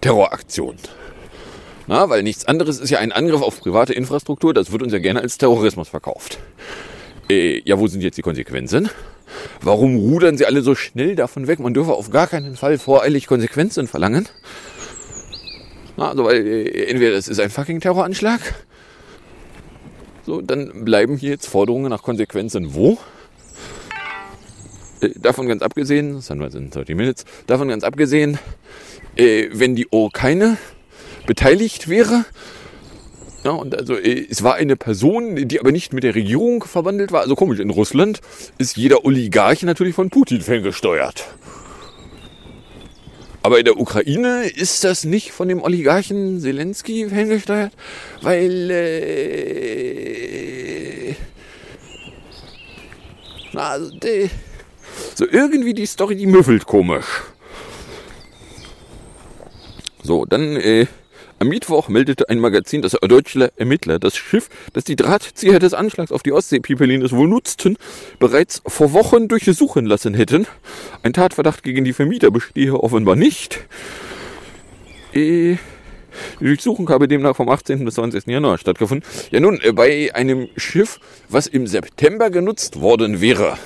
Terroraktion. 0.00 0.76
Na, 1.86 2.08
weil 2.08 2.22
nichts 2.22 2.44
anderes 2.44 2.78
ist 2.80 2.90
ja 2.90 2.98
ein 2.98 3.12
Angriff 3.12 3.42
auf 3.42 3.60
private 3.60 3.94
Infrastruktur, 3.94 4.54
das 4.54 4.72
wird 4.72 4.82
uns 4.82 4.92
ja 4.92 4.98
gerne 4.98 5.20
als 5.20 5.38
Terrorismus 5.38 5.88
verkauft. 5.88 6.38
Äh, 7.30 7.60
ja, 7.64 7.78
wo 7.78 7.86
sind 7.86 8.00
jetzt 8.00 8.16
die 8.16 8.22
Konsequenzen? 8.22 8.88
Warum 9.60 9.96
rudern 9.96 10.38
sie 10.38 10.46
alle 10.46 10.62
so 10.62 10.74
schnell 10.74 11.14
davon 11.14 11.46
weg? 11.46 11.58
Man 11.60 11.74
dürfe 11.74 11.92
auf 11.92 12.10
gar 12.10 12.26
keinen 12.26 12.56
Fall 12.56 12.78
voreilig 12.78 13.26
Konsequenzen 13.26 13.86
verlangen. 13.86 14.26
Na, 15.96 16.10
also, 16.10 16.24
weil 16.24 16.46
äh, 16.46 16.84
entweder 16.86 17.16
es 17.16 17.28
ist 17.28 17.40
ein 17.40 17.50
fucking 17.50 17.80
Terroranschlag, 17.80 18.40
so, 20.24 20.40
dann 20.40 20.84
bleiben 20.84 21.16
hier 21.16 21.30
jetzt 21.30 21.46
Forderungen 21.46 21.90
nach 21.90 22.02
Konsequenzen 22.02 22.74
wo? 22.74 22.98
Äh, 25.00 25.10
davon 25.16 25.48
ganz 25.48 25.62
abgesehen, 25.62 26.20
Sunrise 26.20 26.56
in 26.56 26.70
30 26.70 26.96
Minutes, 26.96 27.24
davon 27.46 27.68
ganz 27.68 27.84
abgesehen, 27.84 28.38
äh, 29.16 29.48
wenn 29.52 29.74
die 29.74 29.88
Ukraine 29.90 30.56
beteiligt 31.26 31.88
wäre, 31.88 32.24
ja, 33.44 33.52
und 33.52 33.74
also 33.76 33.94
äh, 33.94 34.26
es 34.28 34.42
war 34.42 34.56
eine 34.56 34.76
Person, 34.76 35.48
die 35.48 35.60
aber 35.60 35.72
nicht 35.72 35.92
mit 35.92 36.02
der 36.04 36.14
Regierung 36.14 36.64
verwandelt 36.64 37.12
war. 37.12 37.20
Also 37.22 37.34
komisch, 37.34 37.60
in 37.60 37.70
Russland 37.70 38.20
ist 38.58 38.76
jeder 38.76 39.04
Oligarch 39.04 39.62
natürlich 39.62 39.94
von 39.94 40.10
Putin 40.10 40.40
ferngesteuert. 40.40 41.26
Aber 43.42 43.58
in 43.58 43.64
der 43.64 43.78
Ukraine 43.78 44.48
ist 44.48 44.82
das 44.84 45.04
nicht 45.04 45.30
von 45.30 45.48
dem 45.48 45.62
Oligarchen 45.62 46.40
Zelensky 46.40 47.08
ferngesteuert, 47.08 47.72
weil 48.20 48.70
äh, 48.70 49.98
na, 53.52 53.70
also, 53.70 53.90
die, 53.98 54.28
so 55.14 55.24
irgendwie 55.30 55.74
die 55.74 55.86
Story, 55.86 56.16
die 56.16 56.26
müffelt 56.26 56.66
komisch. 56.66 57.22
So, 60.02 60.24
dann 60.24 60.56
äh, 60.56 60.86
am 61.40 61.48
Mittwoch 61.48 61.88
meldete 61.88 62.28
ein 62.28 62.40
Magazin, 62.40 62.82
das 62.82 62.92
deutsche 62.92 63.52
Ermittler 63.56 63.98
das 63.98 64.16
Schiff, 64.16 64.48
das 64.72 64.84
die 64.84 64.96
Drahtzieher 64.96 65.58
des 65.58 65.72
Anschlags 65.72 66.10
auf 66.10 66.22
die 66.22 66.32
Ostsee-Pipelines 66.32 67.12
wohl 67.12 67.28
nutzten, 67.28 67.76
bereits 68.18 68.60
vor 68.66 68.92
Wochen 68.92 69.28
durchsuchen 69.28 69.86
lassen 69.86 70.14
hätten. 70.14 70.46
Ein 71.02 71.12
Tatverdacht 71.12 71.62
gegen 71.62 71.84
die 71.84 71.92
Vermieter 71.92 72.30
bestehe 72.30 72.74
offenbar 72.74 73.14
nicht. 73.14 73.60
Äh, 75.14 75.56
die 76.40 76.44
Durchsuchung 76.44 76.88
habe 76.88 77.06
demnach 77.06 77.36
vom 77.36 77.48
18. 77.48 77.84
bis 77.84 77.94
20. 77.94 78.26
Januar 78.26 78.58
stattgefunden. 78.58 79.08
Ja 79.30 79.38
nun, 79.38 79.60
äh, 79.60 79.72
bei 79.72 80.12
einem 80.14 80.48
Schiff, 80.56 80.98
was 81.28 81.46
im 81.46 81.68
September 81.68 82.30
genutzt 82.30 82.80
worden 82.80 83.20
wäre, 83.20 83.56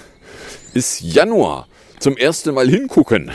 ist 0.75 1.01
Januar 1.01 1.69
zum 1.99 2.17
ersten 2.19 2.55
Mal 2.55 2.69
hingucken 2.69 3.33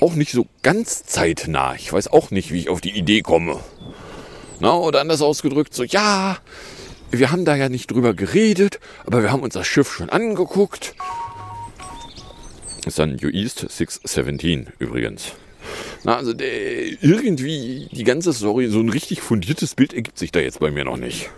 auch 0.00 0.14
nicht 0.14 0.32
so 0.32 0.46
ganz 0.62 1.04
zeitnah. 1.04 1.74
Ich 1.74 1.92
weiß 1.92 2.08
auch 2.08 2.30
nicht, 2.30 2.52
wie 2.52 2.60
ich 2.60 2.68
auf 2.68 2.80
die 2.80 2.96
Idee 2.96 3.22
komme. 3.22 3.60
Na, 4.60 4.74
oder 4.74 5.00
anders 5.00 5.22
ausgedrückt, 5.22 5.74
so, 5.74 5.84
ja, 5.84 6.38
wir 7.10 7.30
haben 7.30 7.44
da 7.44 7.56
ja 7.56 7.68
nicht 7.68 7.90
drüber 7.90 8.14
geredet, 8.14 8.80
aber 9.04 9.22
wir 9.22 9.30
haben 9.30 9.42
uns 9.42 9.54
das 9.54 9.66
Schiff 9.66 9.92
schon 9.92 10.10
angeguckt. 10.10 10.94
Dann 12.96 13.16
New 13.20 13.28
East 13.28 13.66
617 13.68 14.68
übrigens. 14.78 15.32
Na, 16.04 16.16
also 16.16 16.32
der, 16.32 17.02
irgendwie 17.02 17.88
die 17.90 18.04
ganze 18.04 18.32
Story, 18.32 18.68
so 18.68 18.80
ein 18.80 18.88
richtig 18.88 19.20
fundiertes 19.20 19.74
Bild 19.74 19.92
ergibt 19.92 20.18
sich 20.18 20.30
da 20.30 20.40
jetzt 20.40 20.60
bei 20.60 20.70
mir 20.70 20.84
noch 20.84 20.96
nicht. 20.96 21.30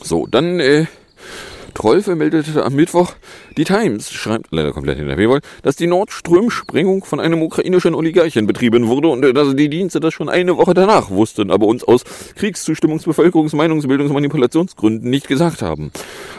So, 0.00 0.26
dann 0.26 0.60
äh, 0.60 0.86
Trolfe 1.84 2.16
meldete 2.16 2.64
am 2.64 2.76
Mittwoch, 2.76 3.12
die 3.58 3.64
Times 3.64 4.10
schreibt, 4.10 4.46
leider 4.52 4.72
komplett 4.72 4.96
hinter 4.96 5.16
Paywall, 5.16 5.42
dass 5.60 5.76
die 5.76 5.86
Nordström-Sprengung 5.86 7.04
von 7.04 7.20
einem 7.20 7.42
ukrainischen 7.42 7.94
Oligarchen 7.94 8.46
betrieben 8.46 8.86
wurde 8.86 9.08
und 9.08 9.20
dass 9.20 9.54
die 9.54 9.68
Dienste 9.68 10.00
das 10.00 10.14
schon 10.14 10.30
eine 10.30 10.56
Woche 10.56 10.72
danach 10.72 11.10
wussten, 11.10 11.50
aber 11.50 11.66
uns 11.66 11.84
aus 11.84 12.04
Kriegszustimmungs-, 12.38 13.04
Bevölkerungs-, 13.04 13.54
Meinungsbildungs- 13.54 14.14
Manipulationsgründen 14.14 15.10
nicht 15.10 15.28
gesagt 15.28 15.60
haben. 15.60 15.90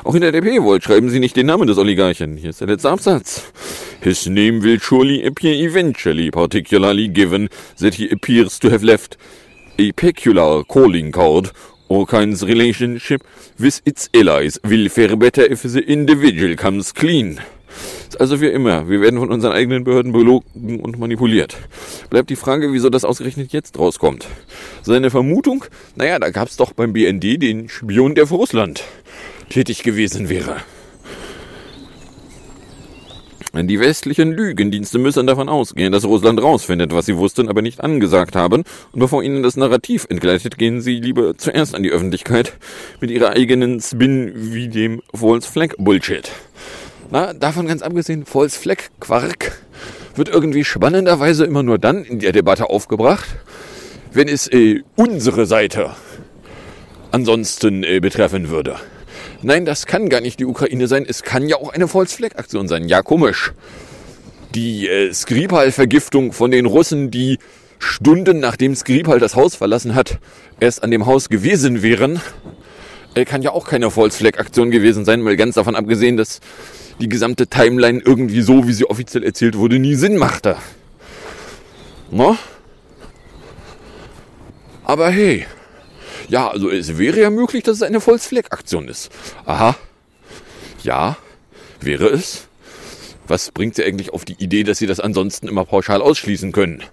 Auch 0.03 0.13
hinter 0.13 0.31
der 0.31 0.41
Paywall 0.41 0.81
schreiben 0.81 1.11
sie 1.11 1.19
nicht 1.19 1.35
den 1.35 1.45
Namen 1.45 1.67
des 1.67 1.77
Oligarchen. 1.77 2.37
Hier 2.37 2.49
ist 2.49 2.61
der 2.61 2.67
letzte 2.69 2.89
Absatz. 2.89 3.43
His 4.01 4.25
name 4.25 4.63
will 4.63 4.79
surely 4.79 5.23
appear 5.27 5.53
eventually, 5.53 6.31
particularly 6.31 7.07
given 7.07 7.49
that 7.79 7.93
he 7.93 8.11
appears 8.11 8.57
to 8.57 8.71
have 8.71 8.83
left 8.83 9.15
a 9.79 9.91
peculiar 9.95 10.63
calling 10.67 11.11
card 11.11 11.51
Orkine's 11.87 12.43
relationship 12.43 13.23
with 13.57 13.81
its 13.85 14.09
allies 14.15 14.59
will 14.63 14.89
fare 14.89 15.15
better 15.15 15.49
if 15.49 15.61
the 15.61 15.79
individual 15.79 16.55
comes 16.55 16.93
clean. 16.93 17.39
Also 18.19 18.39
wie 18.39 18.47
immer, 18.47 18.89
wir 18.89 19.01
werden 19.01 19.19
von 19.19 19.31
unseren 19.31 19.51
eigenen 19.51 19.83
Behörden 19.83 20.11
belogen 20.11 20.79
und 20.79 20.97
manipuliert. 20.97 21.57
Bleibt 22.09 22.29
die 22.29 22.35
Frage, 22.35 22.71
wieso 22.71 22.89
das 22.89 23.03
ausgerechnet 23.03 23.51
jetzt 23.51 23.77
rauskommt. 23.77 24.27
Seine 24.83 25.11
Vermutung? 25.11 25.65
Naja, 25.95 26.19
da 26.19 26.29
gab's 26.29 26.55
doch 26.55 26.71
beim 26.73 26.93
BND 26.93 27.41
den 27.41 27.67
Spion, 27.67 28.15
der 28.15 28.27
für 28.27 28.35
Russland 28.35 28.83
tätig 29.49 29.83
gewesen 29.83 30.29
wäre. 30.29 30.57
Die 33.55 33.79
westlichen 33.79 34.33
Lügendienste 34.33 34.99
müssen 34.99 35.25
davon 35.27 35.47
ausgehen, 35.47 35.93
dass 35.93 36.03
Russland 36.03 36.41
rausfindet, 36.41 36.93
was 36.93 37.05
sie 37.05 37.15
wussten, 37.15 37.47
aber 37.47 37.61
nicht 37.61 37.81
angesagt 37.81 38.35
haben. 38.35 38.63
Und 38.91 38.99
bevor 38.99 39.23
ihnen 39.23 39.43
das 39.43 39.55
Narrativ 39.55 40.05
entgleitet, 40.09 40.57
gehen 40.57 40.81
sie 40.81 40.99
lieber 40.99 41.37
zuerst 41.37 41.73
an 41.73 41.81
die 41.81 41.89
Öffentlichkeit 41.89 42.53
mit 42.99 43.11
ihrer 43.11 43.29
eigenen 43.29 43.79
Spin 43.79 44.33
wie 44.35 44.67
dem 44.67 45.01
False 45.13 45.49
Flag 45.49 45.69
Bullshit. 45.77 46.29
Na, 47.11 47.33
davon 47.33 47.67
ganz 47.67 47.81
abgesehen, 47.81 48.25
False 48.25 48.59
Flag 48.59 48.77
Quark 48.99 49.57
wird 50.15 50.27
irgendwie 50.27 50.65
spannenderweise 50.65 51.45
immer 51.45 51.63
nur 51.63 51.77
dann 51.77 52.03
in 52.03 52.19
der 52.19 52.33
Debatte 52.33 52.69
aufgebracht, 52.69 53.37
wenn 54.11 54.27
es 54.27 54.47
äh, 54.47 54.81
unsere 54.95 55.45
Seite 55.45 55.95
ansonsten 57.11 57.83
äh, 57.83 58.01
betreffen 58.01 58.49
würde. 58.49 58.75
Nein, 59.45 59.63
das 59.63 59.85
kann 59.85 60.09
gar 60.09 60.21
nicht 60.21 60.39
die 60.39 60.45
Ukraine 60.45 60.87
sein. 60.87 61.05
Es 61.07 61.21
kann 61.21 61.47
ja 61.47 61.57
auch 61.57 61.69
eine 61.69 61.87
False 61.87 62.15
Flag 62.15 62.35
Aktion 62.35 62.67
sein. 62.67 62.87
Ja, 62.87 63.03
komisch. 63.03 63.53
Die 64.55 64.87
äh, 64.87 65.13
Skripal-Vergiftung 65.13 66.33
von 66.33 66.49
den 66.49 66.65
Russen, 66.65 67.11
die 67.11 67.37
Stunden 67.77 68.39
nachdem 68.39 68.75
Skripal 68.75 69.19
das 69.19 69.35
Haus 69.35 69.53
verlassen 69.53 69.93
hat, 69.93 70.17
erst 70.59 70.81
an 70.81 70.89
dem 70.89 71.05
Haus 71.05 71.29
gewesen 71.29 71.83
wären, 71.83 72.19
äh, 73.13 73.23
kann 73.23 73.43
ja 73.43 73.51
auch 73.51 73.67
keine 73.67 73.91
False 73.91 74.17
Flag 74.17 74.39
Aktion 74.39 74.71
gewesen 74.71 75.05
sein, 75.05 75.23
weil 75.23 75.37
ganz 75.37 75.53
davon 75.53 75.75
abgesehen, 75.75 76.17
dass 76.17 76.39
die 76.99 77.07
gesamte 77.07 77.45
Timeline 77.45 78.01
irgendwie 78.03 78.41
so, 78.41 78.67
wie 78.67 78.73
sie 78.73 78.89
offiziell 78.89 79.23
erzählt 79.23 79.59
wurde, 79.59 79.77
nie 79.77 79.93
Sinn 79.93 80.17
machte. 80.17 80.55
No? 82.09 82.35
Aber 84.83 85.11
hey, 85.11 85.45
ja, 86.29 86.49
also 86.49 86.69
es 86.69 86.97
wäre 86.97 87.21
ja 87.21 87.29
möglich, 87.29 87.63
dass 87.63 87.77
es 87.77 87.83
eine 87.83 88.01
False 88.01 88.27
Flag 88.27 88.51
Aktion 88.51 88.87
ist. 88.87 89.09
Aha. 89.45 89.75
Ja, 90.83 91.17
wäre 91.81 92.07
es. 92.07 92.47
Was 93.27 93.51
bringt 93.51 93.75
sie 93.75 93.83
eigentlich 93.83 94.13
auf 94.13 94.25
die 94.25 94.41
Idee, 94.41 94.63
dass 94.63 94.77
sie 94.77 94.87
das 94.87 94.99
ansonsten 94.99 95.47
immer 95.47 95.65
pauschal 95.65 96.01
ausschließen 96.01 96.51
können? 96.51 96.83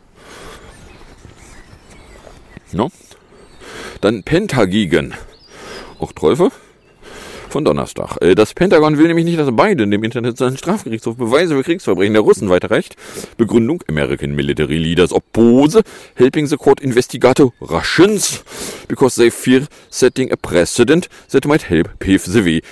No? 2.72 2.90
Dann 4.00 4.22
Pentagigen. 4.22 5.14
Auch 5.98 6.12
Teufel. 6.12 6.50
Von 7.52 7.64
Donnerstag. 7.64 8.16
Äh, 8.20 8.34
Das 8.34 8.54
Pentagon 8.54 8.98
will 8.98 9.06
nämlich 9.06 9.24
nicht, 9.24 9.38
dass 9.38 9.54
Biden 9.54 9.90
dem 9.90 10.02
Internationalen 10.02 10.56
Strafgerichtshof 10.56 11.16
Beweise 11.16 11.54
für 11.54 11.62
Kriegsverbrechen 11.62 12.14
der 12.14 12.22
Russen 12.22 12.48
weiterreicht. 12.48 12.96
Begründung, 13.36 13.84
American 13.88 14.34
Military 14.34 14.78
Leaders 14.78 15.12
oppose 15.12 15.82
helping 16.16 16.46
the 16.46 16.56
court 16.56 16.80
investigate 16.80 17.40
Russians 17.60 18.42
because 18.88 19.16
they 19.16 19.30
fear 19.30 19.66
setting 19.90 20.32
a 20.32 20.36
precedent 20.36 21.08
that 21.30 21.46
might 21.46 21.68
help 21.70 21.98
pave 22.00 22.20
the 22.24 22.44
way 22.44 22.62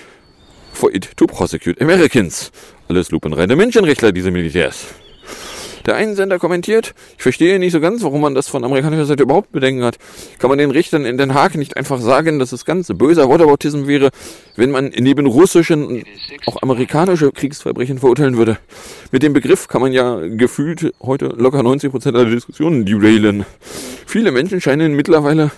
for 0.73 0.93
it 0.93 1.17
to 1.17 1.27
prosecute 1.27 1.81
Americans. 1.81 2.51
Alles 2.89 3.11
lupenreine 3.11 3.55
Menschenrechtler, 3.55 4.13
diese 4.13 4.31
Militärs. 4.31 4.87
Der 5.87 5.97
Einsender 5.97 6.39
kommentiert, 6.39 6.95
ich 7.17 7.23
verstehe 7.23 7.59
nicht 7.59 7.73
so 7.73 7.81
ganz, 7.81 8.03
warum 8.03 8.21
man 8.21 8.35
das 8.35 8.49
von 8.49 8.65
amerikanischer 8.65 9.07
Seite 9.07 9.23
überhaupt 9.23 9.53
Bedenken 9.53 9.83
hat. 9.83 9.97
Kann 10.39 10.51
man 10.51 10.59
den 10.59 10.71
Richtern 10.71 11.05
in 11.05 11.17
Den 11.17 11.35
Haag 11.35 11.55
nicht 11.57 11.77
einfach 11.77 12.01
sagen, 12.01 12.39
dass 12.39 12.53
es 12.53 12.65
ganz 12.65 12.89
böser 12.95 13.29
Whataboutism 13.29 13.87
wäre, 13.87 14.11
wenn 14.57 14.71
man 14.71 14.93
neben 14.97 15.27
russischen 15.27 16.05
auch 16.47 16.63
amerikanische 16.63 17.33
Kriegsverbrechen 17.33 17.99
verurteilen 17.99 18.37
würde? 18.37 18.59
Mit 19.11 19.23
dem 19.23 19.33
Begriff 19.33 19.69
kann 19.69 19.81
man 19.81 19.93
ja 19.93 20.21
gefühlt 20.27 20.93
heute 21.03 21.27
locker 21.27 21.61
90% 21.61 22.15
aller 22.15 22.31
Diskussionen 22.31 22.85
derailen. 22.85 23.47
Viele 24.07 24.33
Menschen 24.33 24.61
scheinen 24.61 24.95
mittlerweile 24.95 25.51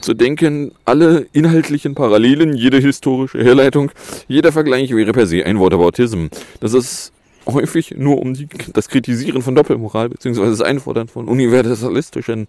zu 0.00 0.14
denken, 0.14 0.72
alle 0.84 1.26
inhaltlichen 1.32 1.94
Parallelen, 1.94 2.54
jede 2.54 2.78
historische 2.78 3.42
Herleitung, 3.42 3.90
jeder 4.28 4.52
Vergleich 4.52 4.94
wäre 4.94 5.12
per 5.12 5.26
se 5.26 5.44
ein 5.44 5.58
Whataboutism. 5.58 6.26
Das 6.60 6.74
ist 6.74 7.12
häufig 7.46 7.94
nur 7.96 8.20
um 8.20 8.34
die, 8.34 8.48
das 8.72 8.88
Kritisieren 8.88 9.42
von 9.42 9.54
Doppelmoral 9.54 10.08
bzw. 10.08 10.50
das 10.50 10.60
Einfordern 10.60 11.08
von 11.08 11.28
universalistischen 11.28 12.48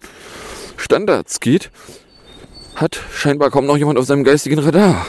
Standards 0.76 1.40
geht, 1.40 1.70
hat 2.74 3.00
scheinbar 3.12 3.50
kaum 3.50 3.66
noch 3.66 3.76
jemand 3.76 3.98
auf 3.98 4.04
seinem 4.04 4.24
geistigen 4.24 4.58
Radar. 4.58 5.06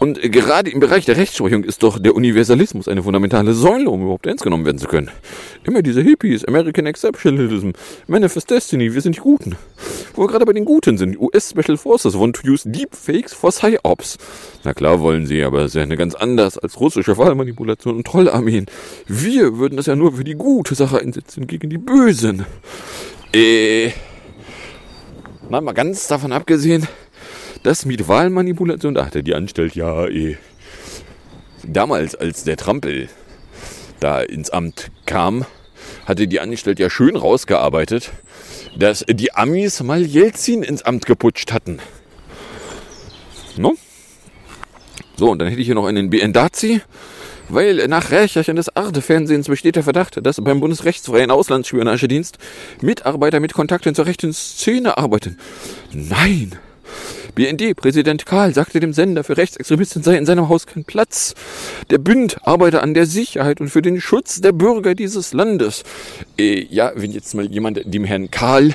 Und 0.00 0.18
gerade 0.22 0.70
im 0.70 0.80
Bereich 0.80 1.04
der 1.04 1.18
Rechtsprechung 1.18 1.62
ist 1.62 1.82
doch 1.82 1.98
der 1.98 2.14
Universalismus 2.14 2.88
eine 2.88 3.02
fundamentale 3.02 3.52
Säule, 3.52 3.90
um 3.90 4.00
überhaupt 4.00 4.26
ernst 4.26 4.42
genommen 4.42 4.64
werden 4.64 4.78
zu 4.78 4.88
können. 4.88 5.10
Immer 5.64 5.82
diese 5.82 6.00
Hippies, 6.00 6.42
American 6.46 6.86
Exceptionalism, 6.86 7.72
Manifest 8.06 8.50
Destiny, 8.50 8.94
wir 8.94 9.02
sind 9.02 9.16
die 9.16 9.20
Guten. 9.20 9.56
Wo 10.14 10.22
wir 10.22 10.28
gerade 10.28 10.46
bei 10.46 10.54
den 10.54 10.64
Guten 10.64 10.96
sind, 10.96 11.20
US 11.20 11.50
Special 11.50 11.76
Forces 11.76 12.18
want 12.18 12.36
to 12.36 12.50
use 12.50 12.66
Deepfakes 12.66 13.34
for 13.34 13.50
Psyops. 13.50 14.16
Na 14.64 14.72
klar 14.72 15.00
wollen 15.00 15.26
sie, 15.26 15.42
aber 15.42 15.60
es 15.60 15.72
ist 15.72 15.74
ja 15.74 15.82
eine 15.82 15.98
ganz 15.98 16.14
anders 16.14 16.56
als 16.56 16.80
russische 16.80 17.18
Wahlmanipulation 17.18 17.96
und 17.96 18.06
Trollarmeen. 18.06 18.66
Wir 19.06 19.58
würden 19.58 19.76
das 19.76 19.84
ja 19.84 19.96
nur 19.96 20.14
für 20.14 20.24
die 20.24 20.34
gute 20.34 20.74
Sache 20.74 20.98
einsetzen, 20.98 21.46
gegen 21.46 21.68
die 21.68 21.76
Bösen. 21.76 22.46
Äh, 23.34 23.90
mal, 25.50 25.60
mal 25.60 25.72
ganz 25.72 26.06
davon 26.06 26.32
abgesehen, 26.32 26.88
das 27.62 27.84
mit 27.84 28.08
Wahlmanipulation, 28.08 28.94
da 28.94 29.06
hatte 29.06 29.22
die 29.22 29.34
Anstalt 29.34 29.74
ja 29.74 30.06
eh. 30.06 30.36
Damals, 31.62 32.14
als 32.14 32.44
der 32.44 32.56
Trampel 32.56 33.08
da 34.00 34.20
ins 34.20 34.50
Amt 34.50 34.90
kam, 35.06 35.44
hatte 36.06 36.26
die 36.26 36.40
Anstalt 36.40 36.78
ja 36.78 36.88
schön 36.88 37.16
rausgearbeitet, 37.16 38.12
dass 38.78 39.04
die 39.08 39.34
Amis 39.34 39.82
mal 39.82 40.02
Jelzin 40.02 40.62
ins 40.62 40.82
Amt 40.82 41.06
geputscht 41.06 41.52
hatten. 41.52 41.78
No? 43.56 43.74
So, 45.16 45.30
und 45.30 45.38
dann 45.38 45.48
hätte 45.48 45.60
ich 45.60 45.66
hier 45.66 45.74
noch 45.74 45.86
einen 45.86 46.08
BN-Dazi, 46.08 46.80
weil 47.50 47.86
nach 47.88 48.10
Rächerchen 48.10 48.56
des 48.56 48.74
Arte-Fernsehens 48.74 49.48
besteht 49.48 49.76
der 49.76 49.82
Verdacht, 49.82 50.24
dass 50.24 50.42
beim 50.42 50.60
Bundesrechtsfreien 50.60 51.30
Auslandsspionagedienst 51.30 52.38
Mitarbeiter 52.80 53.40
mit 53.40 53.52
Kontakten 53.52 53.94
zur 53.94 54.06
rechten 54.06 54.32
Szene 54.32 54.96
arbeiten. 54.96 55.36
Nein! 55.92 56.58
BND-Präsident 57.34 58.26
Karl 58.26 58.54
sagte 58.54 58.80
dem 58.80 58.92
Sender, 58.92 59.24
für 59.24 59.36
Rechtsextremisten 59.36 60.02
sei 60.02 60.16
in 60.16 60.26
seinem 60.26 60.48
Haus 60.48 60.66
kein 60.66 60.84
Platz. 60.84 61.34
Der 61.90 61.98
Bünd 61.98 62.38
arbeite 62.42 62.82
an 62.82 62.94
der 62.94 63.06
Sicherheit 63.06 63.60
und 63.60 63.68
für 63.68 63.82
den 63.82 64.00
Schutz 64.00 64.40
der 64.40 64.52
Bürger 64.52 64.94
dieses 64.94 65.32
Landes. 65.32 65.84
Äh, 66.38 66.66
ja, 66.70 66.92
wenn 66.94 67.12
jetzt 67.12 67.34
mal 67.34 67.46
jemand 67.46 67.80
dem 67.84 68.04
Herrn 68.04 68.30
Karl 68.30 68.74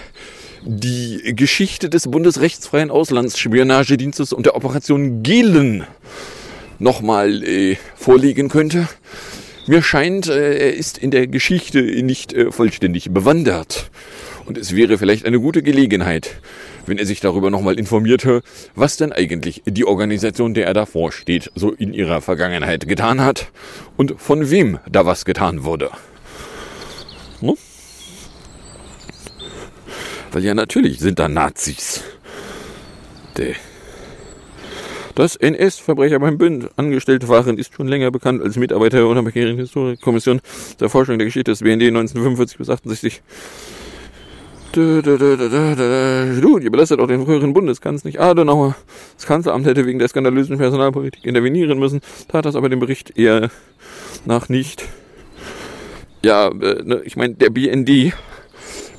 die 0.63 1.33
Geschichte 1.35 1.89
des 1.89 2.09
Bundesrechtsfreien 2.09 2.89
Auslandsspionagedienstes 2.89 4.33
und 4.33 4.45
der 4.45 4.55
Operation 4.55 5.21
Gehlen 5.21 5.85
nochmal 6.79 7.43
äh, 7.43 7.77
vorlegen 7.95 8.49
könnte. 8.49 8.87
Mir 9.67 9.81
scheint, 9.81 10.27
äh, 10.27 10.57
er 10.57 10.73
ist 10.73 10.97
in 10.97 11.11
der 11.11 11.27
Geschichte 11.27 11.81
nicht 11.81 12.33
äh, 12.33 12.51
vollständig 12.51 13.11
bewandert. 13.11 13.89
Und 14.45 14.57
es 14.57 14.75
wäre 14.75 14.97
vielleicht 14.97 15.25
eine 15.25 15.39
gute 15.39 15.63
Gelegenheit, 15.63 16.35
wenn 16.85 16.97
er 16.97 17.05
sich 17.05 17.19
darüber 17.19 17.49
nochmal 17.49 17.77
informierte, 17.77 18.41
was 18.75 18.97
denn 18.97 19.11
eigentlich 19.11 19.63
die 19.65 19.85
Organisation, 19.85 20.53
der 20.53 20.67
er 20.67 20.73
davor 20.73 21.11
steht, 21.11 21.51
so 21.55 21.71
in 21.71 21.93
ihrer 21.93 22.21
Vergangenheit 22.21 22.87
getan 22.87 23.21
hat 23.21 23.51
und 23.97 24.19
von 24.19 24.49
wem 24.49 24.79
da 24.89 25.05
was 25.05 25.25
getan 25.25 25.63
wurde. 25.63 25.89
Hm? 27.39 27.55
Weil 30.31 30.43
ja 30.43 30.53
natürlich 30.53 30.99
sind 30.99 31.19
da 31.19 31.27
Nazis. 31.27 32.03
De. 33.37 33.55
Dass 35.15 35.37
NS-Verbrecher 35.37 36.19
beim 36.19 36.37
Bünd 36.37 36.69
angestellt 36.75 37.29
waren, 37.29 37.57
ist 37.57 37.73
schon 37.73 37.87
länger 37.87 38.11
bekannt 38.11 38.43
als 38.43 38.57
Mitarbeiter 38.57 38.97
der 38.97 39.07
Unabhängigen 39.07 39.57
Historikerkommission 39.57 40.41
zur 40.77 40.89
Forschung 40.89 41.17
der 41.17 41.25
Geschichte 41.25 41.51
des 41.51 41.59
BND 41.59 41.83
1945 41.83 42.57
bis 42.57 42.69
68. 42.69 43.21
Studie 44.75 46.69
belastet 46.69 46.99
auch 46.99 47.07
den 47.07 47.25
früheren 47.25 47.53
Bundeskanzler 47.53 48.09
nicht 48.09 48.19
Adenauer. 48.19 48.75
Das 49.15 49.25
Kanzleramt 49.25 49.65
hätte 49.65 49.85
wegen 49.85 49.99
der 49.99 50.07
skandalösen 50.07 50.57
Personalpolitik 50.57 51.25
intervenieren 51.25 51.79
müssen, 51.79 52.01
tat 52.27 52.45
das 52.45 52.55
aber 52.55 52.69
dem 52.69 52.79
Bericht 52.79 53.17
eher 53.17 53.49
nach 54.25 54.49
nicht. 54.49 54.83
Ja, 56.23 56.47
äh, 56.47 56.83
ne, 56.83 57.01
ich 57.05 57.15
meine, 57.15 57.35
der 57.35 57.51
BND 57.51 58.13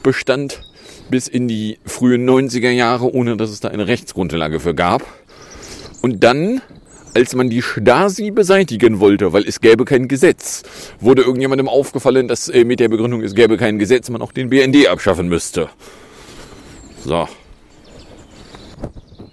bestand 0.02 0.62
bis 1.10 1.28
in 1.28 1.48
die 1.48 1.78
frühen 1.84 2.28
90er 2.28 2.70
Jahre, 2.70 3.12
ohne 3.12 3.36
dass 3.36 3.50
es 3.50 3.60
da 3.60 3.68
eine 3.68 3.86
Rechtsgrundlage 3.86 4.60
für 4.60 4.74
gab. 4.74 5.02
Und 6.02 6.22
dann, 6.22 6.62
als 7.16 7.34
man 7.34 7.48
die 7.48 7.62
Stasi 7.62 8.30
beseitigen 8.30 9.00
wollte, 9.00 9.32
weil 9.32 9.48
es 9.48 9.62
gäbe 9.62 9.86
kein 9.86 10.06
Gesetz, 10.06 10.62
wurde 11.00 11.22
irgendjemandem 11.22 11.66
aufgefallen, 11.66 12.28
dass 12.28 12.50
äh, 12.50 12.62
mit 12.64 12.78
der 12.78 12.90
Begründung, 12.90 13.22
es 13.22 13.34
gäbe 13.34 13.56
kein 13.56 13.78
Gesetz, 13.78 14.10
man 14.10 14.20
auch 14.20 14.32
den 14.32 14.50
BND 14.50 14.86
abschaffen 14.86 15.26
müsste. 15.26 15.70
So. 17.06 17.26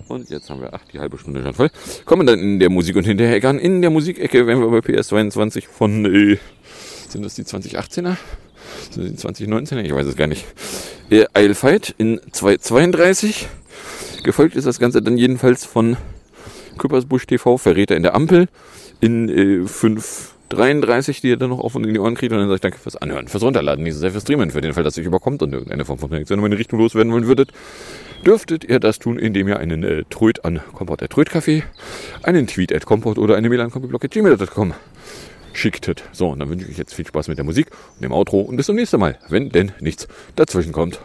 Und 0.07 0.29
jetzt 0.29 0.49
haben 0.49 0.61
wir, 0.61 0.73
ach, 0.73 0.85
die 0.93 0.99
halbe 1.01 1.17
Stunde 1.17 1.43
schon 1.43 1.53
voll. 1.53 1.69
Kommen 2.05 2.25
dann 2.25 2.39
in 2.39 2.59
der 2.61 2.69
Musik- 2.69 2.95
und 2.95 3.03
Hinterher 3.03 3.43
an. 3.43 3.59
In 3.59 3.81
der 3.81 3.89
Musikecke, 3.89 4.47
wenn 4.47 4.61
wir 4.61 4.69
bei 4.69 4.77
PS22 4.77 5.65
von, 5.67 6.05
äh, 6.05 6.37
sind 7.09 7.25
das 7.25 7.35
die 7.35 7.43
2018er? 7.43 8.15
Sind 8.91 9.21
das 9.21 9.33
die 9.35 9.45
2019er? 9.45 9.81
Ich 9.81 9.93
weiß 9.93 10.07
es 10.07 10.15
gar 10.15 10.27
nicht. 10.27 10.45
Äh, 11.09 11.25
I'll 11.33 11.53
Fight 11.53 11.93
in 11.97 12.21
232. 12.31 13.49
Gefolgt 14.23 14.55
ist 14.55 14.67
das 14.67 14.79
Ganze 14.79 15.01
dann 15.01 15.17
jedenfalls 15.17 15.65
von 15.65 15.97
Küppersbusch 16.77 17.25
TV, 17.27 17.57
Verräter 17.57 17.95
in 17.95 18.03
der 18.03 18.15
Ampel, 18.15 18.47
in 18.99 19.29
äh, 19.29 19.67
533, 19.67 21.21
die 21.21 21.29
ihr 21.29 21.37
dann 21.37 21.49
noch 21.49 21.59
auf 21.59 21.75
und 21.75 21.85
in 21.85 21.93
die 21.93 21.99
Ohren 21.99 22.15
kriegt. 22.15 22.31
Und 22.31 22.39
dann 22.39 22.47
sage 22.47 22.55
ich 22.55 22.61
danke 22.61 22.77
fürs 22.77 22.95
Anhören, 22.95 23.27
fürs 23.27 23.43
Runterladen, 23.43 23.89
so 23.91 23.99
sehr 23.99 24.11
fürs 24.11 24.23
Streamen, 24.23 24.51
für 24.51 24.61
den 24.61 24.73
Fall, 24.73 24.83
dass 24.83 24.97
euch 24.97 25.05
überkommt 25.05 25.41
und 25.41 25.53
irgendeine 25.53 25.85
Form 25.85 25.99
von 25.99 26.09
Reaktion 26.09 26.39
in 26.39 26.43
meine 26.43 26.57
Richtung 26.57 26.79
loswerden 26.79 27.11
wollen 27.11 27.27
würdet. 27.27 27.51
Dürftet 28.25 28.63
ihr 28.63 28.79
das 28.79 28.99
tun, 28.99 29.19
indem 29.19 29.47
ihr 29.47 29.59
einen 29.59 29.83
äh, 29.83 30.03
Tröd 30.09 30.45
an 30.45 30.61
Komport 30.73 31.01
der 31.01 31.09
Trödcafé, 31.09 31.63
einen 32.23 32.47
Tweet 32.47 32.73
at 32.73 32.85
Komport 32.85 33.17
oder 33.17 33.35
eine 33.35 33.49
Mail 33.49 33.61
an 33.61 33.71
kompotblog.gmail.com 33.71 34.73
schicktet. 35.53 36.03
So, 36.11 36.29
und 36.29 36.39
dann 36.39 36.49
wünsche 36.49 36.65
ich 36.65 36.71
euch 36.71 36.77
jetzt 36.77 36.93
viel 36.93 37.05
Spaß 37.05 37.27
mit 37.27 37.37
der 37.37 37.45
Musik 37.45 37.67
und 37.95 38.03
dem 38.03 38.11
Outro 38.11 38.41
und 38.41 38.57
bis 38.57 38.65
zum 38.65 38.75
nächsten 38.75 38.99
Mal, 38.99 39.17
wenn 39.29 39.49
denn 39.49 39.71
nichts 39.79 40.07
dazwischen 40.35 40.71
kommt. 40.71 40.99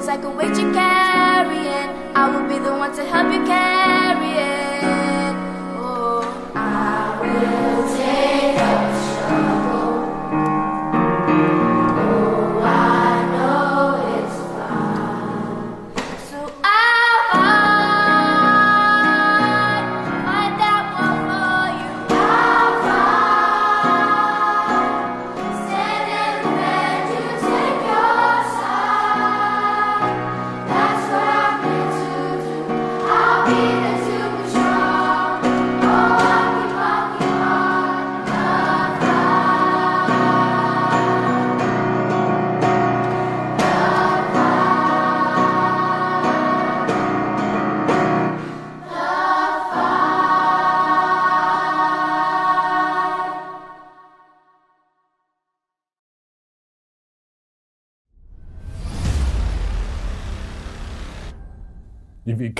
And 0.00 0.08
the 0.08 0.12
pain 0.12 0.22
is 0.22 0.22
like 0.22 0.24
a 0.24 0.30
weight 0.30 0.56
you're 0.56 0.72
carrying. 0.72 2.16
I 2.16 2.28
will 2.28 2.48
be 2.48 2.58
the 2.58 2.72
one 2.72 2.94
to 2.94 3.04
help 3.04 3.32
you 3.32 3.44
carry 3.44 4.54
it. 4.54 4.59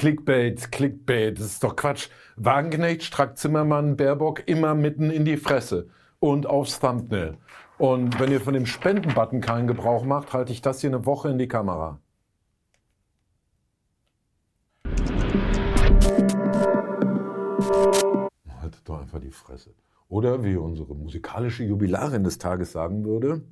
Clickbait, 0.01 0.73
Clickbait, 0.73 1.39
das 1.39 1.45
ist 1.45 1.63
doch 1.63 1.77
Quatsch. 1.77 2.09
Wagenknecht, 2.37 3.03
Strack 3.03 3.37
Zimmermann, 3.37 3.99
Baerbock 3.99 4.49
immer 4.49 4.75
mitten 4.75 5.11
in 5.11 5.27
die 5.27 5.37
Fresse 5.37 5.91
und 6.21 6.47
aufs 6.47 6.81
Thumbnail. 6.81 7.37
Und 7.77 8.19
wenn 8.19 8.33
ihr 8.33 8.41
von 8.41 8.55
dem 8.55 8.65
Spendenbutton 8.65 9.43
keinen 9.43 9.67
Gebrauch 9.67 10.03
macht, 10.07 10.33
halte 10.33 10.53
ich 10.53 10.63
das 10.63 10.81
hier 10.81 10.89
eine 10.89 11.05
Woche 11.05 11.29
in 11.29 11.37
die 11.37 11.49
Kamera. 11.49 12.01
Haltet 18.63 18.89
doch 18.89 19.03
einfach 19.03 19.21
die 19.21 19.33
Fresse. 19.33 19.75
Oder 20.09 20.43
wie 20.43 20.57
unsere 20.57 20.95
musikalische 20.95 21.65
Jubilarin 21.65 22.25
des 22.25 22.39
Tages 22.39 22.73
sagen 22.73 23.05
würde. 23.05 23.43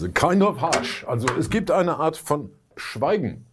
There's 0.00 0.10
a 0.16 0.28
kind 0.28 0.42
of 0.42 0.62
hush. 0.62 1.04
Also 1.06 1.26
es 1.38 1.50
gibt 1.50 1.70
eine 1.70 1.98
Art 1.98 2.16
von 2.16 2.50
Schweigen. 2.76 3.44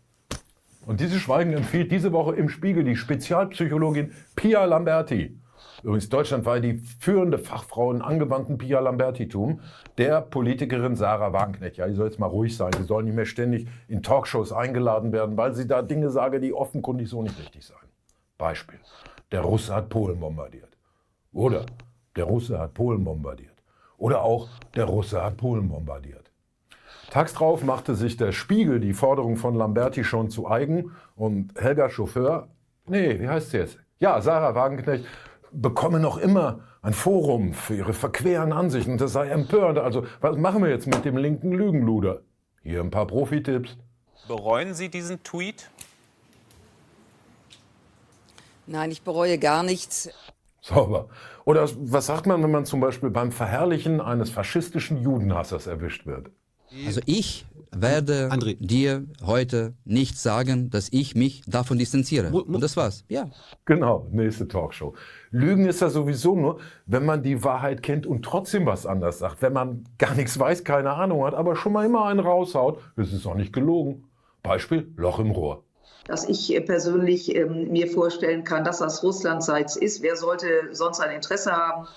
Und 0.86 1.02
dieses 1.02 1.20
Schweigen 1.20 1.52
empfiehlt 1.52 1.92
diese 1.92 2.14
Woche 2.14 2.36
im 2.36 2.48
Spiegel 2.48 2.86
die 2.86 2.96
Spezialpsychologin 2.96 4.14
Pia 4.38 4.64
Lamberti. 4.64 5.38
Übrigens 5.84 6.08
deutschlandweit 6.08 6.64
die 6.64 6.78
führende 7.00 7.38
Fachfrau 7.38 7.92
in 7.92 8.02
angewandten 8.02 8.58
Pia 8.58 8.80
Lambertitum, 8.80 9.60
der 9.98 10.22
Politikerin 10.22 10.96
Sarah 10.96 11.34
Wagenknecht. 11.34 11.78
Ja, 11.78 11.88
die 11.88 11.94
soll 11.94 12.08
jetzt 12.08 12.20
mal 12.20 12.28
ruhig 12.28 12.56
sein. 12.56 12.72
Sie 12.78 12.84
soll 12.84 13.04
nicht 13.04 13.16
mehr 13.16 13.26
ständig 13.26 13.68
in 13.90 14.02
Talkshows 14.02 14.54
eingeladen 14.54 15.12
werden, 15.12 15.36
weil 15.36 15.54
sie 15.54 15.68
da 15.68 15.82
Dinge 15.82 16.10
sage, 16.10 16.40
die 16.40 16.54
offenkundig 16.54 17.10
so 17.10 17.22
nicht 17.22 17.38
richtig 17.38 17.66
seien. 17.66 17.78
Beispiel. 18.38 18.80
Der 19.34 19.42
Russe 19.42 19.76
hat 19.76 19.90
Polen 19.90 20.22
bombardiert. 20.22 20.78
Oder 21.34 21.66
der 22.16 22.24
Russe 22.24 22.58
hat 22.58 22.74
Polen 22.74 23.04
bombardiert. 23.04 23.58
Oder 23.98 24.22
auch 24.22 24.48
der 24.76 24.86
Russe 24.86 25.22
hat 25.22 25.36
Polen 25.36 25.68
bombardiert. 25.68 26.27
Tags 27.12 27.34
drauf 27.34 27.64
machte 27.64 27.96
sich 27.96 28.18
der 28.18 28.32
Spiegel 28.32 28.80
die 28.80 28.94
Forderung 28.94 29.38
von 29.38 29.56
Lamberti 29.56 30.04
schon 30.04 30.30
zu 30.30 30.50
eigen 30.50 30.92
und 31.16 31.54
Helga 31.60 31.90
Chauffeur, 31.90 32.50
nee, 32.86 33.20
wie 33.20 33.30
heißt 33.30 33.52
sie 33.52 33.58
jetzt? 33.58 33.78
Ja, 34.00 34.22
Sarah 34.22 34.56
Wagenknecht, 34.56 35.06
bekomme 35.52 36.00
noch 36.00 36.18
immer 36.18 36.60
ein 36.82 36.94
Forum 36.94 37.54
für 37.54 37.76
ihre 37.76 37.94
verqueren 37.94 38.54
Ansichten. 38.54 38.98
Das 38.98 39.14
sei 39.14 39.30
empörend. 39.30 39.80
Also, 39.80 40.06
was 40.22 40.38
machen 40.38 40.64
wir 40.64 40.70
jetzt 40.70 40.88
mit 40.88 41.06
dem 41.06 41.18
linken 41.18 41.52
Lügenluder? 41.52 42.22
Hier 42.62 42.82
ein 42.82 42.92
paar 42.92 43.08
Profi-Tipps. 43.08 43.78
Bereuen 44.28 44.74
Sie 44.74 44.90
diesen 44.90 45.24
Tweet? 45.24 45.70
Nein, 48.68 48.92
ich 48.92 49.02
bereue 49.02 49.38
gar 49.38 49.64
nichts. 49.64 50.10
Sauber. 50.62 51.08
Oder 51.46 51.70
was 51.78 52.06
sagt 52.08 52.26
man, 52.26 52.44
wenn 52.44 52.52
man 52.52 52.66
zum 52.66 52.82
Beispiel 52.82 53.10
beim 53.10 53.32
Verherrlichen 53.32 54.02
eines 54.02 54.30
faschistischen 54.30 55.02
Judenhassers 55.02 55.66
erwischt 55.66 56.06
wird? 56.06 56.30
Also 56.86 57.02
ich 57.06 57.46
werde 57.72 58.30
dir 58.60 59.06
heute 59.26 59.74
nicht 59.86 60.18
sagen, 60.18 60.70
dass 60.70 60.88
ich 60.92 61.16
mich 61.16 61.44
davon 61.48 61.78
distanziere. 61.78 62.32
Und 62.32 62.62
das 62.62 62.78
war's. 62.78 63.04
Ja. 63.10 63.30
Genau, 63.66 64.08
nächste 64.12 64.48
Talkshow. 64.48 64.94
Lügen 65.32 65.66
ist 65.66 65.82
ja 65.82 65.90
sowieso 65.90 66.36
nur, 66.36 66.60
wenn 66.86 67.06
man 67.06 67.24
die 67.24 67.44
Wahrheit 67.44 67.84
kennt 67.84 68.06
und 68.06 68.24
trotzdem 68.24 68.66
was 68.66 68.86
anders 68.86 69.20
sagt. 69.20 69.42
Wenn 69.42 69.54
man 69.54 69.84
gar 69.98 70.16
nichts 70.16 70.40
weiß, 70.40 70.64
keine 70.64 70.92
Ahnung 70.92 71.26
hat, 71.26 71.34
aber 71.34 71.56
schon 71.56 71.74
mal 71.74 71.86
immer 71.86 72.06
einen 72.06 72.22
raushaut, 72.22 72.80
ist 72.96 73.14
es 73.14 73.26
auch 73.26 73.36
nicht 73.36 73.54
gelogen. 73.54 74.06
Beispiel 74.44 74.92
Loch 74.96 75.20
im 75.20 75.32
Rohr. 75.32 75.64
dass 76.06 76.28
ich 76.30 76.56
äh, 76.56 76.62
persönlich 76.62 77.36
ähm, 77.36 77.70
mir 77.70 77.88
vorstellen 77.88 78.44
kann, 78.46 78.64
dass 78.64 78.80
das 78.80 79.04
russlandseits 79.04 79.76
ist. 79.76 80.02
Wer 80.02 80.16
sollte 80.16 80.48
sonst 80.72 81.00
ein 81.02 81.14
Interesse 81.16 81.52
haben? 81.52 81.88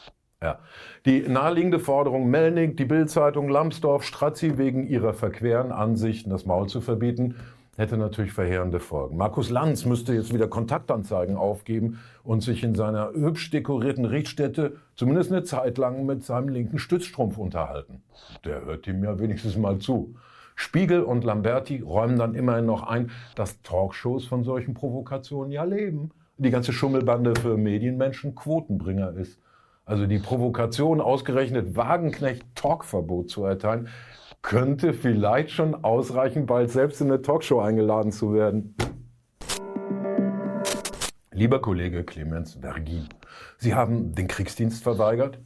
Ja. 0.42 0.58
Die 1.04 1.20
naheliegende 1.28 1.78
Forderung 1.78 2.30
Melnik, 2.30 2.78
die 2.78 2.86
Bildzeitung, 2.86 3.50
Lambsdorff, 3.50 4.04
Strazzi 4.04 4.56
wegen 4.56 4.86
ihrer 4.86 5.12
verqueren 5.12 5.70
Ansichten 5.70 6.30
das 6.30 6.46
Maul 6.46 6.66
zu 6.66 6.80
verbieten, 6.80 7.34
hätte 7.76 7.98
natürlich 7.98 8.32
verheerende 8.32 8.80
Folgen. 8.80 9.18
Markus 9.18 9.50
Lanz 9.50 9.84
müsste 9.84 10.14
jetzt 10.14 10.32
wieder 10.32 10.48
Kontaktanzeigen 10.48 11.36
aufgeben 11.36 11.98
und 12.24 12.42
sich 12.42 12.64
in 12.64 12.74
seiner 12.74 13.12
hübsch 13.12 13.50
dekorierten 13.50 14.06
Richtstätte 14.06 14.76
zumindest 14.96 15.30
eine 15.30 15.44
Zeit 15.44 15.76
lang 15.76 16.06
mit 16.06 16.24
seinem 16.24 16.48
linken 16.48 16.78
Stützstrumpf 16.78 17.36
unterhalten. 17.36 18.02
Der 18.46 18.64
hört 18.64 18.86
ihm 18.86 19.04
ja 19.04 19.18
wenigstens 19.18 19.58
mal 19.58 19.78
zu. 19.78 20.14
Spiegel 20.54 21.02
und 21.02 21.22
Lamberti 21.22 21.80
räumen 21.80 22.18
dann 22.18 22.34
immerhin 22.34 22.64
noch 22.64 22.82
ein, 22.82 23.10
dass 23.34 23.60
Talkshows 23.60 24.24
von 24.26 24.42
solchen 24.42 24.72
Provokationen 24.72 25.52
ja 25.52 25.64
leben. 25.64 26.12
Die 26.38 26.50
ganze 26.50 26.72
Schummelbande 26.72 27.34
für 27.38 27.58
Medienmenschen 27.58 28.34
Quotenbringer 28.34 29.14
ist. 29.16 29.38
Also 29.90 30.06
die 30.06 30.20
Provokation, 30.20 31.00
ausgerechnet 31.00 31.74
Wagenknecht 31.74 32.44
Talkverbot 32.54 33.28
zu 33.28 33.44
erteilen, 33.44 33.88
könnte 34.40 34.92
vielleicht 34.92 35.50
schon 35.50 35.82
ausreichen, 35.82 36.46
bald 36.46 36.70
selbst 36.70 37.00
in 37.00 37.08
eine 37.08 37.22
Talkshow 37.22 37.58
eingeladen 37.58 38.12
zu 38.12 38.32
werden. 38.32 38.76
Lieber 41.32 41.60
Kollege 41.60 42.04
Clemens 42.04 42.54
Vergin, 42.60 43.08
Sie 43.58 43.74
haben 43.74 44.14
den 44.14 44.28
Kriegsdienst 44.28 44.80
verweigert, 44.80 45.40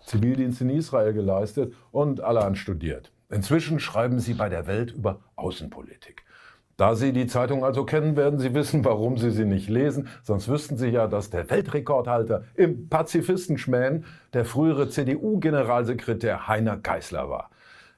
Zivildienst 0.00 0.60
in 0.60 0.70
Israel 0.70 1.12
geleistet 1.12 1.72
und 1.92 2.20
allerhand 2.20 2.58
studiert. 2.58 3.12
Inzwischen 3.30 3.78
schreiben 3.78 4.18
Sie 4.18 4.34
bei 4.34 4.48
der 4.48 4.66
Welt 4.66 4.90
über 4.90 5.20
Außenpolitik. 5.36 6.24
Da 6.76 6.96
Sie 6.96 7.12
die 7.12 7.26
Zeitung 7.26 7.64
also 7.64 7.84
kennen, 7.84 8.16
werden 8.16 8.38
Sie 8.38 8.52
wissen, 8.52 8.84
warum 8.84 9.16
Sie 9.16 9.30
sie 9.30 9.44
nicht 9.44 9.68
lesen. 9.68 10.08
Sonst 10.22 10.48
wüssten 10.48 10.76
Sie 10.76 10.88
ja, 10.88 11.06
dass 11.06 11.30
der 11.30 11.48
Weltrekordhalter 11.48 12.44
im 12.54 12.88
Pazifistenschmähen 12.88 14.04
der 14.32 14.44
frühere 14.44 14.88
CDU-Generalsekretär 14.88 16.48
Heiner 16.48 16.76
Geißler 16.76 17.30
war. 17.30 17.50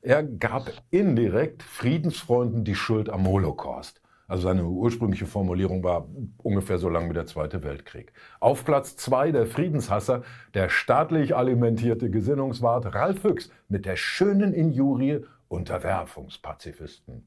Er 0.03 0.23
gab 0.23 0.71
indirekt 0.91 1.63
Friedensfreunden 1.63 2.65
die 2.65 2.75
Schuld 2.75 3.09
am 3.09 3.27
Holocaust. 3.27 4.03
Also 4.29 4.43
seine 4.43 4.65
ursprüngliche 4.65 5.27
Formulierung 5.27 5.83
war 5.85 6.09
ungefähr 6.43 6.79
so 6.79 6.89
lang 6.89 7.09
wie 7.09 7.15
der 7.15 7.27
Zweite 7.27 7.63
Weltkrieg. 7.63 8.13
Auf 8.41 8.65
Platz 8.65 8.97
zwei 8.97 9.31
der 9.31 9.47
Friedenshasser 9.47 10.23
der 10.55 10.69
staatlich 10.69 11.35
alimentierte 11.35 12.11
Gesinnungswart 12.11 12.95
Ralf 12.95 13.21
Füchs 13.21 13.51
mit 13.69 13.87
der 13.87 13.97
schönen 13.97 14.53
Injurie 14.53 15.25
Unterwerfungspazifisten. 15.49 17.25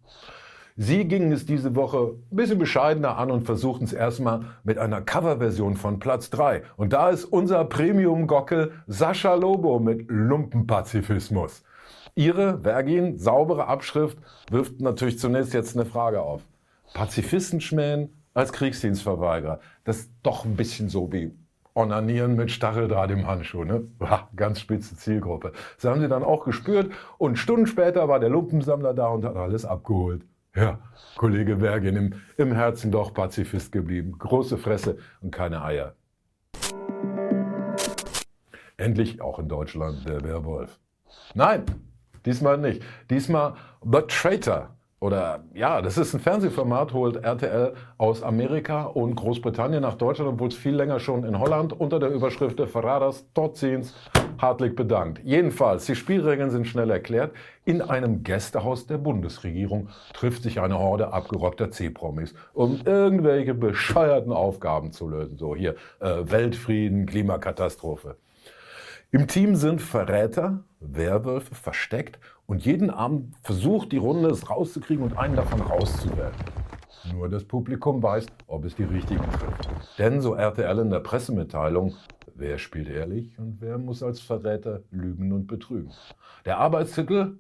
Sie 0.82 1.04
gingen 1.04 1.34
es 1.34 1.46
diese 1.46 1.76
Woche 1.76 2.14
ein 2.32 2.36
bisschen 2.38 2.58
bescheidener 2.58 3.18
an 3.18 3.32
und 3.32 3.42
versuchten 3.42 3.84
es 3.84 3.92
erstmal 3.92 4.46
mit 4.64 4.78
einer 4.78 5.02
Coverversion 5.02 5.76
von 5.76 6.00
Platz 6.00 6.30
3. 6.30 6.64
Und 6.78 6.94
da 6.94 7.10
ist 7.10 7.26
unser 7.26 7.66
Premium-Gockel 7.66 8.72
Sascha 8.88 9.34
Lobo 9.34 9.80
mit 9.80 10.06
Lumpenpazifismus. 10.08 11.66
Ihre, 12.16 12.62
Vergin, 12.62 13.18
saubere 13.18 13.68
Abschrift 13.68 14.20
wirft 14.52 14.80
natürlich 14.80 15.20
zunächst 15.20 15.54
jetzt 15.54 15.76
eine 15.76 15.86
Frage 15.86 16.22
auf. 16.22 16.44
Pazifisten 16.94 17.60
schmähen 17.60 18.14
als 18.34 18.54
Kriegsdienstverweigerer. 18.54 19.60
Das 19.84 19.98
ist 19.98 20.12
doch 20.24 20.46
ein 20.46 20.56
bisschen 20.56 20.88
so 20.88 21.12
wie 21.12 21.34
Onanieren 21.76 22.38
mit 22.38 22.52
Stacheldraht 22.52 23.12
im 23.12 23.28
Handschuh, 23.28 23.66
ne? 23.66 23.84
Ganz 24.38 24.62
spitze 24.62 24.96
Zielgruppe. 24.96 25.52
Das 25.76 25.92
haben 25.92 26.00
sie 26.00 26.08
dann 26.08 26.24
auch 26.24 26.46
gespürt 26.46 26.90
und 27.18 27.36
Stunden 27.38 27.68
später 27.68 28.08
war 28.08 28.22
der 28.22 28.30
Lumpensammler 28.30 28.94
da 28.94 29.10
und 29.10 29.26
hat 29.26 29.36
alles 29.36 29.66
abgeholt. 29.66 30.24
Ja, 30.56 30.80
Kollege 31.16 31.58
Bergin 31.58 31.96
im, 31.96 32.22
im 32.38 32.52
Herzen 32.54 32.92
doch 32.92 33.14
Pazifist 33.14 33.72
geblieben. 33.72 34.18
Große 34.18 34.58
Fresse 34.58 34.98
und 35.22 35.32
keine 35.32 35.64
Eier. 35.64 35.96
Endlich 38.78 39.22
auch 39.22 39.40
in 39.40 39.48
Deutschland 39.48 40.08
der 40.08 40.24
Werwolf. 40.24 40.80
Nein, 41.34 41.66
diesmal 42.26 42.58
nicht. 42.58 42.82
Diesmal 43.10 43.56
The 43.84 44.02
Traitor. 44.08 44.76
Oder 45.02 45.46
ja, 45.54 45.82
das 45.82 45.98
ist 45.98 46.14
ein 46.14 46.20
Fernsehformat, 46.20 46.92
holt 46.92 47.24
RTL 47.24 47.74
aus 47.98 48.22
Amerika 48.22 48.84
und 48.84 49.16
Großbritannien 49.16 49.82
nach 49.82 49.96
Deutschland, 49.96 50.34
obwohl 50.34 50.50
es 50.50 50.56
viel 50.56 50.76
länger 50.76 51.00
schon 51.00 51.24
in 51.24 51.40
Holland 51.40 51.80
unter 51.80 52.00
der 52.00 52.10
Überschrift 52.10 52.60
Verraders 52.60 53.26
Todziens 53.34 53.94
hartlich 54.40 54.76
bedankt. 54.76 55.22
Jedenfalls, 55.24 55.86
die 55.86 55.96
Spielregeln 55.96 56.50
sind 56.50 56.68
schnell 56.68 56.90
erklärt. 56.90 57.32
In 57.64 57.82
einem 57.82 58.24
Gästehaus 58.24 58.88
der 58.88 58.98
Bundesregierung 58.98 59.88
trifft 60.14 60.44
sich 60.44 60.60
eine 60.60 60.78
Horde 60.80 61.14
abgerockter 61.14 61.72
C-Promis, 61.72 62.34
um 62.54 62.82
irgendwelche 62.84 63.54
bescheuerten 63.54 64.34
Aufgaben 64.34 64.92
zu 64.92 65.08
lösen. 65.08 65.38
So 65.38 65.56
hier 65.56 65.76
äh, 66.02 66.24
Weltfrieden, 66.26 67.06
Klimakatastrophe. 67.06 68.18
Im 69.12 69.28
Team 69.28 69.56
sind 69.56 69.82
Verräter, 69.82 70.64
Werwölfe 70.80 71.56
versteckt 71.56 72.20
und 72.46 72.64
jeden 72.64 72.92
Abend 72.92 73.36
versucht 73.42 73.92
die 73.92 73.98
Runde 73.98 74.30
es 74.30 74.52
rauszukriegen 74.52 75.04
und 75.04 75.18
einen 75.18 75.36
davon 75.36 75.62
rauszuwerfen. 75.62 76.46
Nur 77.12 77.28
das 77.28 77.44
Publikum 77.44 78.04
weiß, 78.04 78.28
ob 78.46 78.66
es 78.66 78.76
die 78.76 78.84
richtigen 78.84 79.24
trifft. 79.32 79.68
Denn 79.98 80.22
so 80.22 80.36
RTL 80.36 80.78
in 80.78 80.92
der 80.92 81.00
Pressemitteilung, 81.00 81.96
wer 82.36 82.60
spielt 82.60 82.88
ehrlich 82.88 83.40
und 83.40 83.58
wer 83.62 83.80
muss 83.80 84.04
als 84.04 84.20
Verräter 84.20 84.84
lügen 84.92 85.32
und 85.32 85.48
betrügen. 85.48 85.92
Der 86.46 86.60
Arbeitstitel? 86.60 87.40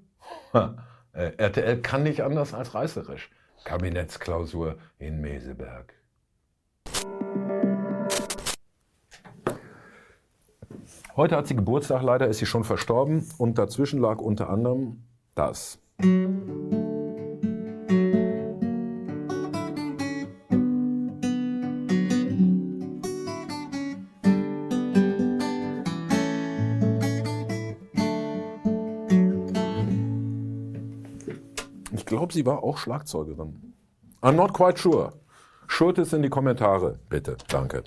Äh, 1.11 1.33
RTL 1.37 1.81
kann 1.81 2.03
nicht 2.03 2.21
anders 2.21 2.53
als 2.53 2.75
reißerisch. 2.75 3.31
Kabinettsklausur 3.63 4.77
in 4.99 5.21
Meseberg. 5.21 5.98
Heute 11.15 11.35
hat 11.35 11.47
sie 11.47 11.55
Geburtstag, 11.55 12.03
leider 12.03 12.27
ist 12.27 12.37
sie 12.37 12.45
schon 12.45 12.63
verstorben 12.63 13.27
und 13.37 13.57
dazwischen 13.57 13.99
lag 13.99 14.19
unter 14.19 14.49
anderem 14.49 15.03
das. 15.35 15.79
Ich 31.91 32.05
glaube, 32.05 32.33
sie 32.33 32.45
war 32.45 32.63
auch 32.63 32.77
Schlagzeugerin. 32.77 33.73
I'm 34.21 34.33
not 34.33 34.53
quite 34.53 34.79
sure. 34.79 35.13
Schurt 35.67 35.97
es 35.97 36.13
in 36.13 36.21
die 36.21 36.29
Kommentare, 36.29 36.99
bitte. 37.09 37.37
Danke. 37.49 37.83